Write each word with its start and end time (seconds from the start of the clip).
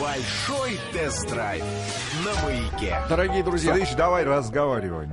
Большой 0.00 0.78
тест-драйв 0.92 1.62
на 2.24 2.44
маяке. 2.44 2.96
Дорогие 3.08 3.42
друзья, 3.42 3.74
Слышь, 3.74 3.90
давай 3.90 4.24
разговаривай. 4.24 5.08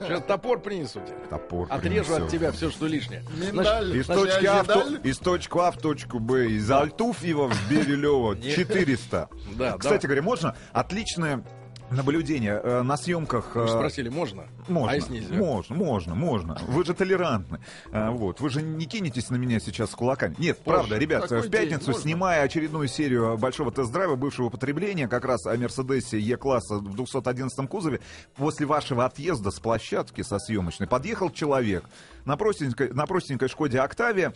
сейчас 0.00 0.22
топор 0.24 0.60
принесу 0.60 1.00
тебе. 1.00 1.16
Топор 1.30 1.66
Отрежу 1.70 2.04
принесу. 2.04 2.24
от 2.24 2.30
тебя 2.30 2.52
все, 2.52 2.70
что 2.70 2.86
лишнее. 2.86 3.22
Миндаль. 3.40 3.96
Из 3.96 4.06
точки, 4.06 4.44
а 4.44 4.62
в, 4.62 5.06
из 5.06 5.18
точки 5.18 5.58
А 5.58 5.70
в 5.70 5.78
точку 5.78 6.18
Б, 6.18 6.48
из 6.48 6.70
Альтуфьева 6.70 7.48
в 7.48 7.70
Берилево 7.70 8.36
400. 8.36 9.28
Да, 9.58 9.76
Кстати 9.78 10.02
да. 10.02 10.08
говоря, 10.08 10.22
можно 10.22 10.56
отличное 10.72 11.42
наблюдение 11.90 12.60
э, 12.62 12.82
на 12.82 12.96
съемках. 12.96 13.54
Вы 13.54 13.64
э, 13.64 13.68
спросили, 13.68 14.08
можно? 14.08 14.44
Можно, 14.68 14.92
А 14.92 14.94
если 14.94 15.12
нельзя? 15.14 15.34
можно, 15.34 15.74
можно, 15.74 16.14
можно. 16.14 16.58
Вы 16.68 16.84
же 16.84 16.94
толерантны. 16.94 17.60
А, 17.92 18.10
вот. 18.10 18.40
Вы 18.40 18.50
же 18.50 18.62
не 18.62 18.86
кинетесь 18.86 19.30
на 19.30 19.36
меня 19.36 19.60
сейчас 19.60 19.90
с 19.90 19.94
кулаками. 19.94 20.34
Нет, 20.38 20.58
правда, 20.64 20.98
ребят, 20.98 21.22
Такой 21.22 21.42
в 21.42 21.50
пятницу, 21.50 21.92
день, 21.92 22.00
снимая 22.00 22.42
очередную 22.42 22.88
серию 22.88 23.36
большого 23.38 23.72
тест-драйва 23.72 24.16
бывшего 24.16 24.48
потребления, 24.48 25.08
как 25.08 25.24
раз 25.24 25.46
о 25.46 25.56
Мерседесе 25.56 26.18
Е-класса 26.18 26.76
в 26.76 26.94
211 26.94 27.68
кузове, 27.68 28.00
после 28.36 28.66
вашего 28.66 29.04
отъезда 29.04 29.50
с 29.50 29.58
площадки 29.60 30.22
со 30.22 30.38
съемочной, 30.38 30.86
подъехал 30.86 31.30
человек 31.30 31.84
на 32.24 32.36
простенькой, 32.36 32.92
на 32.92 33.06
простенькой 33.06 33.48
Шкоде 33.48 33.80
Октавия, 33.80 34.32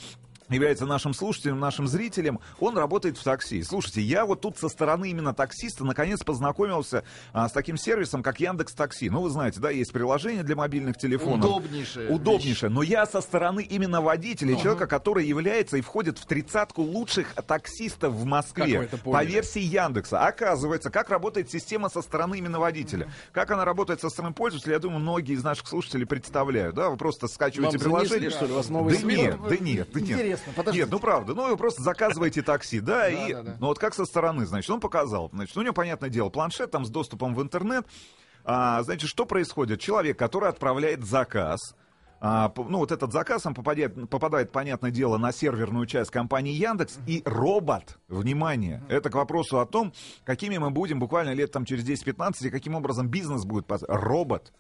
является 0.49 0.87
нашим 0.87 1.15
слушателем, 1.15 1.59
нашим 1.61 1.87
зрителем, 1.87 2.41
он 2.61 2.77
работает 2.77 3.19
в 3.19 3.23
такси. 3.23 3.63
Слушайте, 3.63 4.01
я 4.03 4.27
вот 4.27 4.41
тут 4.41 4.59
со 4.59 4.69
стороны 4.69 5.11
именно 5.11 5.35
таксиста 5.35 5.85
наконец 5.85 6.23
познакомился 6.23 7.05
а, 7.33 7.49
с 7.49 7.53
таким 7.53 7.77
сервисом, 7.77 8.23
как 8.23 8.41
Яндекс 8.41 8.75
Такси. 8.75 9.11
Ну, 9.11 9.23
вы 9.23 9.31
знаете, 9.31 9.61
да, 9.61 9.71
есть 9.71 9.93
приложение 9.93 10.43
для 10.43 10.57
мобильных 10.57 10.97
телефонов. 10.97 11.45
Удобнейшая 11.45 12.11
Удобнейшее. 12.11 12.71
Но 12.71 12.83
я 12.83 13.07
со 13.07 13.21
стороны 13.21 13.63
именно 13.63 14.01
водителя, 14.01 14.57
человека, 14.57 14.87
который 14.87 15.27
является 15.27 15.77
и 15.77 15.81
входит 15.81 16.19
в 16.19 16.27
тридцатку 16.27 16.83
лучших 16.83 17.35
таксистов 17.47 18.15
в 18.15 18.25
Москве. 18.25 18.89
по 19.05 19.25
версии 19.25 19.63
Яндекса. 19.63 20.27
Оказывается, 20.27 20.91
как 20.91 21.11
работает 21.11 21.51
система 21.51 21.89
со 21.89 22.03
стороны 22.03 22.39
именно 22.39 22.59
водителя. 22.59 23.11
Как 23.33 23.51
она 23.51 23.65
работает 23.65 24.01
со 24.01 24.09
стороны 24.09 24.34
пользователя, 24.34 24.75
я 24.75 24.79
думаю, 24.79 25.01
многие 25.01 25.34
из 25.34 25.45
наших 25.45 25.67
слушателей 25.69 26.06
представляют. 26.06 26.75
Да, 26.75 26.91
вы 26.91 26.97
просто 26.97 27.29
скачиваете 27.29 27.79
Вам 27.79 27.93
занесли, 27.93 28.09
приложение. 28.09 28.31
что 28.31 28.47
ли? 28.47 28.53
У 28.53 28.56
вас 28.56 28.69
новый 28.69 28.97
да 28.97 29.03
нет, 29.03 29.37
да 29.49 29.56
нет, 29.56 29.89
да 29.93 30.01
нет. 30.01 30.39
Интересно, 30.43 30.53
подождите. 30.57 30.85
Нет, 30.85 30.93
ну 30.93 30.98
правда. 30.98 31.35
Ну, 31.35 31.48
вы 31.48 31.57
просто 31.57 31.83
заказываете 31.83 32.43
такси, 32.43 32.81
да, 32.81 33.09
и... 33.09 33.35
Ну, 33.35 33.67
вот 33.67 33.79
как 33.79 33.95
со 33.95 34.05
стороны, 34.05 34.47
значит, 34.47 34.71
он 34.71 34.81
показал. 34.81 35.31
Значит, 35.33 35.57
у 35.57 35.62
него, 35.62 35.73
понятное 35.73 36.11
дело, 36.11 36.29
планшет 36.29 36.71
там 36.71 36.84
с 36.84 36.91
доступом 36.91 37.34
в 37.34 37.43
интернет. 37.43 37.87
А, 38.45 38.83
значит, 38.83 39.09
что 39.09 39.25
происходит? 39.25 39.81
Человек, 39.81 40.19
который 40.19 40.49
отправляет 40.49 41.05
заказ, 41.05 41.77
а, 42.21 42.53
ну, 42.57 42.79
вот 42.79 42.93
этот 42.93 43.12
заказ, 43.12 43.47
он 43.47 43.55
попадает, 43.55 44.09
попадает, 44.09 44.53
понятное 44.53 44.91
дело, 44.91 45.17
на 45.17 45.33
серверную 45.33 45.87
часть 45.87 46.11
компании 46.11 46.53
Яндекс, 46.53 46.99
и 47.06 47.23
робот, 47.25 47.99
внимание, 48.09 48.83
это 48.89 49.11
к 49.11 49.15
вопросу 49.15 49.61
о 49.61 49.67
том, 49.67 49.93
какими 50.25 50.59
мы 50.59 50.71
будем 50.71 50.99
буквально 50.99 51.34
лет 51.34 51.53
там 51.53 51.65
через 51.65 51.84
10-15, 51.84 52.47
и 52.47 52.51
каким 52.51 52.75
образом 52.75 53.09
бизнес 53.09 53.45
будет, 53.45 53.67
робот, 53.89 54.53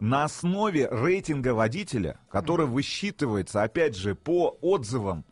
на 0.00 0.24
основе 0.24 0.88
рейтинга 0.90 1.54
водителя, 1.54 2.18
который 2.30 2.66
высчитывается, 2.66 3.62
опять 3.62 3.96
же, 3.96 4.14
по 4.14 4.56
отзывам 4.60 5.24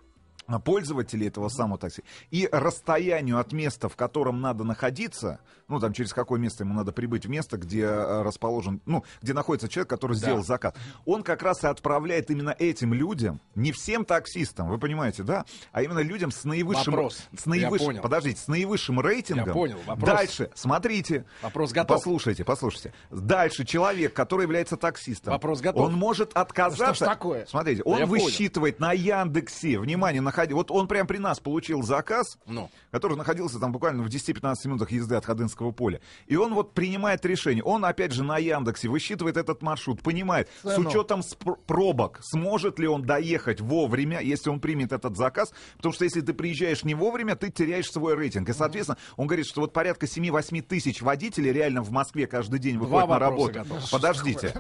пользователей 0.59 1.29
этого 1.29 1.48
самого 1.48 1.79
такси 1.79 2.03
и 2.31 2.48
расстоянию 2.51 3.39
от 3.39 3.53
места, 3.53 3.89
в 3.89 3.97
котором 3.97 4.41
надо 4.41 4.65
находиться, 4.65 5.39
ну 5.69 5.79
там 5.79 5.92
через 5.92 6.12
какое 6.12 6.41
место 6.41 6.65
ему 6.65 6.75
надо 6.75 6.92
прибыть 6.92 7.27
в 7.27 7.29
место, 7.31 7.57
где 7.59 7.83
э, 7.84 8.23
расположен, 8.23 8.81
ну 8.87 9.05
где 9.23 9.34
находится 9.34 9.69
человек, 9.69 9.89
который 9.91 10.17
сделал 10.17 10.42
заказ, 10.42 10.75
он 11.05 11.23
как 11.23 11.42
раз 11.42 11.62
и 11.62 11.67
отправляет 11.67 12.31
именно 12.31 12.55
этим 12.59 12.92
людям, 12.95 13.41
не 13.55 13.70
всем 13.73 14.05
таксистам, 14.05 14.69
вы 14.69 14.79
понимаете, 14.79 15.23
да, 15.23 15.45
а 15.73 15.83
именно 15.83 16.01
людям 16.01 16.31
с 16.31 16.45
наивысшим, 16.45 16.95
Вопрос. 16.95 17.29
с 17.37 17.47
Я 17.47 17.51
наивысшим, 17.51 17.87
понял. 17.87 18.03
подождите, 18.03 18.41
с 18.41 18.48
наивысшим 18.48 19.01
рейтингом. 19.01 19.47
Я 19.47 19.53
понял. 19.53 19.79
Вопрос. 19.87 20.09
Дальше, 20.11 20.51
смотрите. 20.55 21.25
Вопрос 21.42 21.73
готов. 21.73 21.98
Послушайте, 21.98 22.45
послушайте. 22.45 22.92
Дальше 23.11 23.64
человек, 23.64 24.14
который 24.14 24.42
является 24.42 24.77
таксистом. 24.77 25.33
Вопрос 25.33 25.61
готов. 25.61 25.87
Он 25.87 25.95
может 25.95 26.33
отказаться. 26.37 26.95
Что 26.95 27.05
ж 27.05 27.08
такое? 27.08 27.47
Смотрите, 27.47 27.83
Да 27.85 27.91
он 27.91 27.98
я 27.98 28.07
понял. 28.07 28.24
высчитывает 28.24 28.80
на 28.80 28.92
Яндексе, 28.92 29.79
внимание, 29.79 30.20
находи, 30.40 30.55
вот 30.55 30.70
он 30.70 30.89
прям 30.89 31.06
при 31.06 31.18
нас 31.18 31.39
получил 31.40 31.83
заказ, 31.83 32.39
Ну. 32.46 32.70
который 32.90 33.17
находился 33.17 33.58
там 33.58 33.73
буквально 33.73 34.02
в 34.02 34.08
10-15 34.08 34.55
минутах 34.64 34.90
езды 34.90 35.14
от 35.17 35.24
Ходынского 35.24 35.70
поля. 35.70 36.01
И 36.27 36.36
он 36.36 36.55
вот 36.55 36.73
принимает 36.74 37.24
решение. 37.27 37.62
Он, 37.62 37.84
опять 37.84 38.12
же, 38.12 38.23
на 38.24 38.39
Яндексе 38.39 38.89
высчитывает 38.89 39.36
этот 39.36 39.62
маршрут, 39.62 40.02
понимает, 40.02 40.48
с 40.62 40.74
Цену. 40.74 40.89
учетом 40.89 41.20
спр- 41.20 41.58
пробок, 41.67 42.20
сможет 42.23 42.79
ли 42.79 42.86
он 42.89 43.02
доехать 43.02 43.61
вовремя, 43.61 44.20
если 44.20 44.50
он 44.50 44.61
примет 44.61 44.92
этот 44.92 45.17
заказ. 45.17 45.52
Потому 45.77 45.92
что 45.92 46.05
если 46.05 46.20
ты 46.23 46.33
приезжаешь 46.33 46.84
не 46.84 46.95
вовремя, 46.95 47.36
ты 47.36 47.50
теряешь 47.50 47.90
свой 47.90 48.14
рейтинг. 48.14 48.48
И, 48.48 48.52
соответственно, 48.52 48.98
он 49.17 49.27
говорит, 49.27 49.46
что 49.46 49.61
вот 49.61 49.73
порядка 49.73 50.06
7-8 50.06 50.62
тысяч 50.62 51.02
водителей 51.02 51.52
реально 51.52 51.83
в 51.83 51.90
Москве 51.90 52.27
каждый 52.27 52.58
день 52.58 52.79
выходят 52.79 53.08
на 53.08 53.18
вопроса 53.18 53.30
работу. 53.30 53.52
готовы. 53.52 53.80
Подождите. 53.90 54.55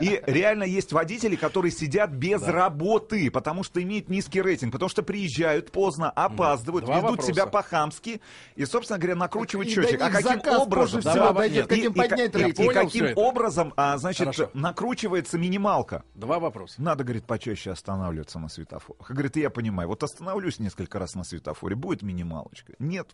И 0.00 0.22
реально 0.26 0.64
есть 0.64 0.92
водители, 0.92 1.36
которые 1.36 1.72
сидят 1.72 2.10
без 2.10 2.42
работы, 2.42 3.30
потому 3.30 3.62
что 3.62 3.82
имеют 3.82 4.08
низкий 4.08 4.42
рейтинг, 4.42 4.72
потому 4.72 4.88
что 4.88 5.02
приезжают 5.06 5.70
поздно, 5.72 6.10
опаздывают, 6.10 6.84
Два 6.84 6.96
ведут 6.96 7.10
вопроса. 7.10 7.32
себя 7.32 7.46
по-хамски 7.46 8.20
и, 8.56 8.64
собственно 8.66 8.98
говоря, 8.98 9.14
накручивают 9.16 9.68
И 9.68 9.72
счетчик. 9.74 10.00
А 10.02 10.10
каким 10.10 10.40
образом? 10.60 11.00
Да, 11.00 11.32
каким 11.32 11.92
и- 11.92 11.94
и- 11.94 11.98
поднять 11.98 12.34
и-. 12.34 12.48
И 12.64 12.68
каким 12.68 13.16
образом, 13.16 13.72
а, 13.76 13.96
значит, 13.98 14.18
Хорошо. 14.26 14.50
накручивается 14.54 15.38
минималка? 15.38 16.02
Два 16.14 16.38
вопроса. 16.38 16.82
Надо, 16.82 17.04
говорит, 17.04 17.24
почаще 17.24 17.70
останавливаться 17.70 18.38
на 18.38 18.48
светофорах. 18.48 19.10
Говорит, 19.10 19.36
я 19.36 19.50
понимаю, 19.50 19.88
вот 19.88 20.02
остановлюсь 20.02 20.58
несколько 20.58 20.98
раз 20.98 21.14
на 21.14 21.24
светофоре, 21.24 21.76
будет 21.76 22.02
минималочка. 22.02 22.74
Нет. 22.78 23.08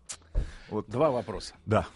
Вот, 0.71 0.89
Два 0.89 1.11
вопроса. 1.11 1.55
да. 1.67 1.87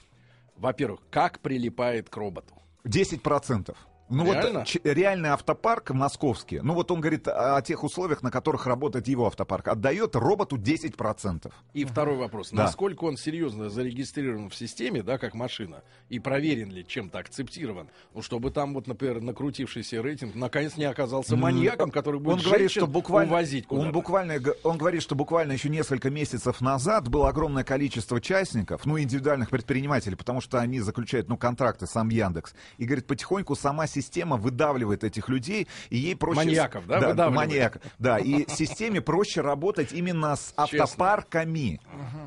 Во-первых, 0.56 1.00
как 1.10 1.40
прилипает 1.40 2.08
к 2.08 2.16
роботу? 2.16 2.54
10%. 2.84 3.76
Ну 4.08 4.24
Реально? 4.32 4.60
вот 4.60 4.76
реальный 4.84 5.30
автопарк 5.30 5.90
московский, 5.90 6.60
ну 6.60 6.74
вот 6.74 6.90
он 6.92 7.00
говорит 7.00 7.26
о 7.26 7.60
тех 7.62 7.82
условиях, 7.82 8.22
на 8.22 8.30
которых 8.30 8.66
работает 8.66 9.08
его 9.08 9.26
автопарк, 9.26 9.66
отдает 9.66 10.14
роботу 10.14 10.56
10%. 10.56 11.50
И 11.74 11.84
второй 11.84 12.16
вопрос. 12.16 12.50
Да. 12.50 12.64
Насколько 12.64 13.04
он 13.04 13.16
серьезно 13.16 13.68
зарегистрирован 13.68 14.48
в 14.48 14.54
системе, 14.54 15.02
да, 15.02 15.18
как 15.18 15.34
машина, 15.34 15.82
и 16.08 16.20
проверен 16.20 16.70
ли, 16.70 16.86
чем-то 16.86 17.18
акцептирован, 17.18 17.88
ну, 18.14 18.22
чтобы 18.22 18.50
там, 18.52 18.74
вот, 18.74 18.86
например, 18.86 19.20
накрутившийся 19.20 20.00
рейтинг 20.00 20.36
наконец 20.36 20.76
не 20.76 20.84
оказался 20.84 21.34
маньяком, 21.36 21.90
который 21.90 22.20
будет 22.20 22.38
он 22.38 22.42
говорит, 22.44 22.70
что 22.70 22.86
буквально, 22.86 23.32
увозить 23.32 23.64
он 23.68 23.78
куда-то. 23.78 23.92
буквально, 23.92 24.38
г- 24.38 24.54
он 24.62 24.78
говорит, 24.78 25.02
что 25.02 25.16
буквально 25.16 25.52
еще 25.52 25.68
несколько 25.68 26.10
месяцев 26.10 26.60
назад 26.60 27.08
было 27.08 27.28
огромное 27.28 27.64
количество 27.64 28.20
частников, 28.20 28.86
ну 28.86 29.00
индивидуальных 29.00 29.50
предпринимателей, 29.50 30.14
потому 30.14 30.40
что 30.40 30.60
они 30.60 30.78
заключают, 30.80 31.28
ну 31.28 31.36
контракты 31.36 31.86
сам 31.88 32.08
Яндекс, 32.10 32.54
и 32.78 32.84
говорит, 32.84 33.06
потихоньку 33.08 33.56
сама 33.56 33.86
система 33.96 34.36
выдавливает 34.36 35.04
этих 35.04 35.28
людей, 35.28 35.66
и 35.90 35.96
ей 35.96 36.14
проще... 36.16 36.36
Маньяков, 36.36 36.86
да, 36.86 36.96
выдавливает? 37.08 37.34
маньяк, 37.34 37.78
да, 37.98 38.18
и 38.18 38.46
системе 38.50 39.00
проще 39.00 39.40
работать 39.40 39.92
именно 39.92 40.36
с 40.36 40.52
Честно. 40.68 40.84
автопарками, 40.84 41.80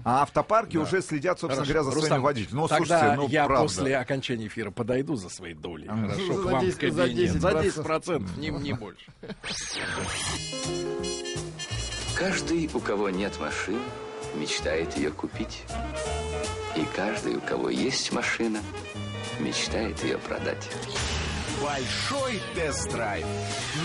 а 0.04 0.24
автопарки 0.24 0.78
уже 0.78 1.02
следят, 1.02 1.40
собственно 1.40 1.66
Хорошо. 1.66 1.84
говоря, 1.84 2.02
за 2.02 2.08
своими 2.08 2.24
водителями. 2.24 2.62
Ну, 2.62 2.68
тогда 2.68 3.00
слушайте, 3.00 3.16
ну, 3.16 3.28
я 3.30 3.46
правда. 3.46 3.64
после 3.64 3.98
окончания 3.98 4.48
эфира 4.48 4.72
подойду 4.72 5.16
за 5.16 5.30
своей 5.30 5.54
долей. 5.54 5.88
Хорошо, 5.88 6.34
За 6.34 6.42
к 6.42 6.52
вам 6.52 6.66
10, 6.66 6.76
в 6.76 6.80
кабинет. 6.80 7.32
за 7.34 7.50
10%. 7.50 7.72
За 7.72 7.82
10%, 7.82 8.40
не, 8.40 8.50
не 8.50 8.74
больше. 8.74 9.06
Каждый, 12.16 12.70
у 12.74 12.80
кого 12.80 13.10
нет 13.10 13.40
машины, 13.40 13.80
мечтает 14.36 14.98
ее 14.98 15.12
купить. 15.12 15.64
И 16.76 16.86
каждый, 16.96 17.36
у 17.36 17.42
кого 17.42 17.70
есть 17.70 18.12
машина, 18.12 18.60
мечтает 19.40 20.04
ее 20.04 20.18
продать. 20.18 20.70
Большой 21.62 22.40
тест-драйв 22.56 23.26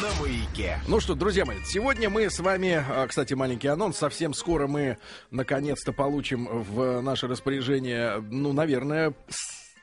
на 0.03 0.23
маяке. 0.23 0.79
Ну 0.87 1.01
что, 1.01 1.15
друзья 1.15 1.45
мои, 1.45 1.59
сегодня 1.65 2.11
мы 2.11 2.31
с 2.31 2.39
вами, 2.39 2.85
а, 2.89 3.07
кстати, 3.07 3.35
маленький 3.35 3.69
анонс, 3.69 3.97
совсем 3.97 4.35
скоро 4.35 4.67
мы 4.67 4.99
наконец-то 5.31 5.93
получим 5.93 6.47
в 6.63 7.01
наше 7.01 7.27
распоряжение, 7.27 8.23
ну, 8.31 8.53
наверное, 8.53 9.15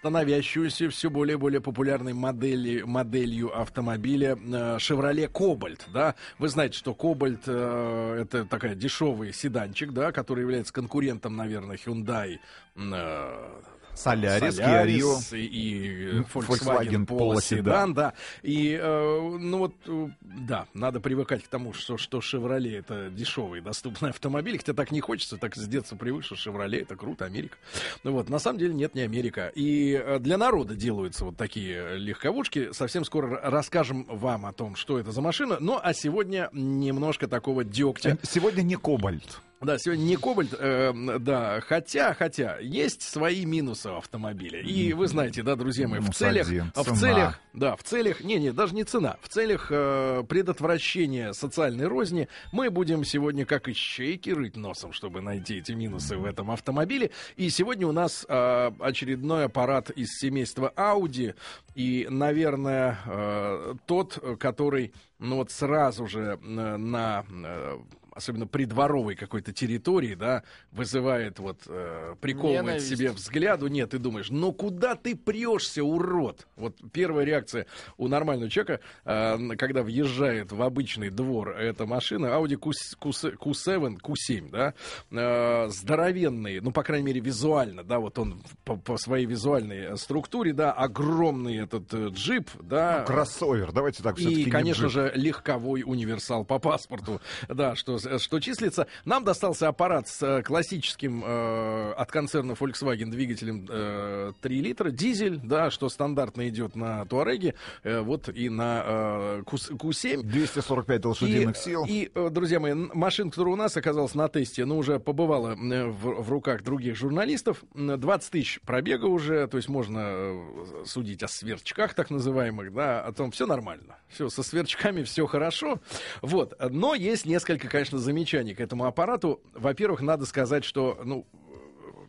становящуюся 0.01 0.89
все 0.89 1.10
более 1.10 1.36
и 1.36 1.38
более 1.38 1.62
популярной 1.62 2.13
модели, 2.13 2.81
моделью 2.81 3.56
автомобиля 3.56 4.31
Chevrolet 4.80 5.31
Cobalt, 5.31 5.81
да. 5.94 6.16
Вы 6.39 6.50
знаете, 6.50 6.77
что 6.77 6.92
Cobalt 6.92 7.44
э, 7.45 8.22
это 8.22 8.45
такая 8.45 8.74
дешевый 8.74 9.31
седанчик, 9.31 9.92
да, 9.92 10.12
который 10.12 10.42
является 10.42 10.74
конкурентом, 10.74 11.36
наверное, 11.36 11.77
Hyundai 11.77 12.38
э, 12.75 13.62
Солярис, 14.01 14.59
Kia 14.59 14.86
Rio. 14.86 15.38
И, 15.38 15.45
и 15.45 16.19
Volkswagen, 16.33 17.06
Volkswagen 17.06 17.06
Polo 17.06 17.33
Polo 17.33 17.39
Sedan, 17.39 17.94
да. 17.94 18.13
И, 18.42 18.77
э, 18.81 19.38
ну 19.39 19.57
вот, 19.57 19.75
э, 19.88 20.09
да, 20.21 20.68
надо 20.74 21.00
привыкать 21.00 21.44
к 21.44 21.48
тому, 21.48 21.74
что, 21.74 21.98
что 21.98 22.19
Chevrolet 22.19 22.80
это 22.80 23.09
дешевый 23.09 23.62
доступный 23.62 24.09
автомобиль, 24.09 24.57
хотя 24.57 24.74
так 24.74 24.92
не 24.92 25.01
хочется, 25.01 25.38
так 25.38 25.56
с 25.56 25.68
детства 25.68 25.95
привык, 25.95 26.24
что 26.24 26.36
Chevrolet 26.36 26.81
это 26.81 26.95
круто, 26.95 27.25
Америка. 27.25 27.57
Ну 28.03 28.13
вот, 28.13 28.30
на 28.30 28.39
самом 28.39 28.59
деле 28.59 28.74
нет, 28.74 28.95
не 28.95 29.01
Америка. 29.01 29.51
И 29.56 29.94
э, 29.94 30.19
для 30.19 30.38
народа 30.38 30.75
делаются 30.75 31.25
вот 31.25 31.38
такие 31.38 31.98
легковушки. 31.98 32.71
Совсем 32.74 33.06
скоро 33.06 33.39
расскажем 33.44 34.06
вам 34.06 34.45
о 34.45 34.53
том, 34.53 34.75
что 34.75 35.00
это 35.00 35.12
за 35.12 35.21
машина. 35.21 35.57
Ну, 35.59 35.80
а 35.81 35.94
сегодня 35.94 36.50
немножко 36.53 37.27
такого 37.27 37.63
дегтя. 37.63 38.18
Сегодня 38.24 38.62
не 38.62 38.75
кобальт. 38.75 39.42
Да, 39.62 39.78
сегодня 39.78 40.02
не 40.04 40.16
кобальт, 40.16 40.56
э, 40.58 40.92
да, 41.19 41.62
хотя, 41.62 42.16
хотя, 42.16 42.58
есть 42.58 43.04
свои 43.04 43.46
минусы 43.46 43.92
у 43.92 43.98
автомобиля. 43.98 44.60
И 44.62 44.92
вы 44.94 45.08
знаете, 45.08 45.44
да, 45.44 45.56
друзья 45.56 45.88
мои, 45.88 46.00
в 46.00 46.10
целях, 46.10 46.48
один. 46.48 46.72
в 46.74 46.84
Цена. 46.84 46.96
целях, 46.96 47.40
да, 47.54 47.75
в 47.75 47.84
целях, 47.84 48.24
не, 48.24 48.38
не, 48.38 48.52
даже 48.52 48.74
не 48.74 48.84
цена, 48.86 49.18
в 49.22 49.30
целях 49.30 49.68
э, 49.69 50.24
предотвращения 50.28 51.34
социальной 51.34 51.86
розни 51.86 52.28
мы 52.52 52.72
будем 52.72 53.04
сегодня 53.04 53.46
как 53.46 53.69
ищейки 53.69 54.31
рыть 54.31 54.58
носом, 54.58 54.94
чтобы 54.94 55.22
найти 55.22 55.58
эти 55.60 55.74
минусы 55.74 56.18
в 56.18 56.25
этом 56.25 56.50
автомобиле. 56.50 57.12
И 57.36 57.52
сегодня 57.52 57.86
у 57.86 57.92
нас 57.92 58.25
э, 58.28 58.72
очередной 58.80 59.46
аппарат 59.46 59.92
из 59.92 60.10
семейства 60.18 60.74
Audi 60.75 61.36
и, 61.75 62.08
наверное, 62.10 62.98
э, 63.06 63.75
тот, 63.86 64.18
который, 64.40 64.92
ну 65.19 65.36
вот 65.36 65.52
сразу 65.52 66.08
же 66.08 66.40
э, 66.42 66.78
на 66.78 67.25
э, 67.30 67.78
особенно 68.12 68.48
придворовой 68.48 69.16
какой-то 69.16 69.54
территории, 69.54 70.16
да, 70.16 70.44
вызывает 70.72 71.40
вот 71.40 71.62
э, 71.68 72.16
приковывает 72.19 72.62
Ненависть. 72.62 72.90
себе 72.90 73.12
взгляду. 73.12 73.68
Нет, 73.68 73.92
ты 73.92 74.00
думаешь, 74.00 74.30
ну 74.30 74.52
куда 74.54 74.96
ты 74.96 75.16
прешься, 75.16 75.84
урод? 75.84 76.48
Вот 76.56 76.78
первая 76.92 77.25
реакция 77.25 77.66
у 77.98 78.08
нормального 78.08 78.50
человека, 78.50 78.81
э, 79.06 79.56
когда 79.58 79.84
въезжает 79.84 80.52
в 80.52 80.62
обычный 80.62 81.10
двор 81.10 81.52
эта 81.52 81.86
машина, 81.86 82.28
Audi 82.28 82.58
Q, 82.58 82.72
Q, 83.00 83.10
Q7, 83.10 83.98
Q7, 84.00 84.50
да, 84.52 84.74
э, 85.12 85.69
здоровенный, 85.69 86.60
ну, 86.60 86.72
по 86.72 86.84
крайней 86.84 87.06
мере, 87.08 87.22
визуально, 87.22 87.84
да, 87.84 88.00
вот 88.00 88.19
он 88.19 88.42
по, 88.63 88.75
по 88.75 88.98
своей 88.98 89.25
визуальной 89.25 89.94
э, 89.94 89.96
структуре, 89.96 90.54
да, 90.54 90.72
огромный 90.72 91.58
этот 91.58 91.94
э, 91.94 92.08
джип, 92.10 92.50
да, 92.62 93.04
Кроссовер, 93.06 93.72
давайте 93.72 94.04
так 94.04 94.18
все-таки 94.18 94.44
и, 94.44 94.50
конечно 94.50 94.90
же, 94.90 95.12
легковой 95.16 95.84
универсал 95.86 96.46
по 96.46 96.60
паспорту, 96.60 97.22
да, 97.48 97.75
что, 97.75 97.98
что 98.19 98.39
числится. 98.39 98.88
Нам 99.06 99.24
достался 99.24 99.68
аппарат 99.68 100.07
с 100.07 100.21
э, 100.21 100.42
классическим 100.44 101.24
э, 101.25 101.94
от 101.94 102.12
концерна 102.12 102.53
Volkswagen 102.53 103.09
двигателем 103.09 103.65
э, 103.69 104.33
3 104.42 104.62
литра, 104.62 104.92
дизель, 104.92 105.38
да, 105.44 105.71
что 105.71 105.89
стандартно 105.89 106.48
идет 106.50 106.75
на 106.75 107.06
Туареге, 107.06 107.56
э, 107.83 108.00
вот 108.01 108.30
и 108.30 108.50
на 108.50 108.83
э, 108.86 109.44
Q- 109.45 109.75
Q7. 109.75 110.21
245 110.24 111.06
лошадиных 111.06 111.57
сил. 111.57 111.86
И, 111.88 112.12
э, 112.13 112.30
друзья 112.31 112.59
мои, 112.59 112.74
машина, 112.74 113.30
которая 113.31 113.53
у 113.53 113.57
нас 113.57 113.75
оказалась 113.77 114.15
на 114.15 114.27
тесте, 114.30 114.65
ну, 114.65 114.77
уже 114.77 115.00
побывала 115.00 115.56
э, 115.56 115.86
в, 115.88 116.21
в 116.24 116.30
руках 116.30 116.63
других 116.63 116.95
журналистов. 116.95 117.63
М, 117.75 118.00
20 118.00 118.31
тысяч 118.31 118.59
пробега 118.62 119.06
уже, 119.06 119.48
то 119.48 119.57
есть 119.57 119.69
можно 119.69 120.00
э, 120.01 120.83
судить 120.86 121.24
о 121.24 121.27
сверчках 121.27 121.94
так 121.94 122.09
называемых, 122.09 122.74
да, 122.74 123.01
о 123.01 123.12
том, 123.13 123.31
все 123.31 123.45
нормально. 123.45 123.98
Все, 124.07 124.30
со 124.30 124.44
сверчками 124.44 125.03
все 125.03 125.25
хорошо. 125.27 125.80
Вот. 126.21 126.53
Но 126.69 126.94
есть 126.95 127.25
несколько, 127.25 127.68
конечно, 127.68 127.90
замечаний 127.97 128.53
к 128.53 128.59
этому 128.59 128.85
аппарату. 128.85 129.41
Во-первых, 129.53 130.01
надо 130.01 130.25
сказать, 130.25 130.63
что, 130.63 130.99
ну, 131.03 131.25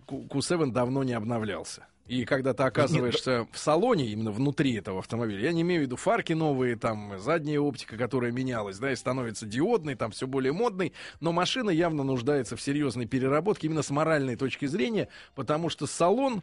Q- 0.07 0.27
Q7 0.31 0.71
давно 0.73 1.05
не 1.05 1.13
обновлялся. 1.13 1.87
И 2.09 2.25
когда 2.25 2.53
ты 2.53 2.65
оказываешься 2.65 3.47
в 3.53 3.59
салоне, 3.59 4.07
именно 4.09 4.33
внутри 4.33 4.75
этого 4.75 4.99
автомобиля, 4.99 5.41
я 5.41 5.53
не 5.53 5.63
имею 5.63 5.83
в 5.83 5.85
виду 5.85 5.97
фарки 5.97 6.33
новые, 6.33 6.77
там 6.77 7.19
задняя 7.19 7.61
оптика, 7.61 7.97
которая 7.97 8.33
менялась, 8.33 8.79
да, 8.79 8.93
и 8.93 8.97
становится 8.97 9.47
диодной, 9.47 9.95
там 9.95 10.11
все 10.11 10.27
более 10.27 10.53
модной, 10.53 10.93
но 11.21 11.33
машина 11.33 11.71
явно 11.71 12.03
нуждается 12.03 12.57
в 12.57 12.61
серьезной 12.61 13.07
переработке 13.07 13.69
именно 13.69 13.83
с 13.83 13.91
моральной 13.91 14.37
точки 14.37 14.67
зрения, 14.67 15.09
потому 15.37 15.69
что 15.69 15.87
салон, 15.87 16.43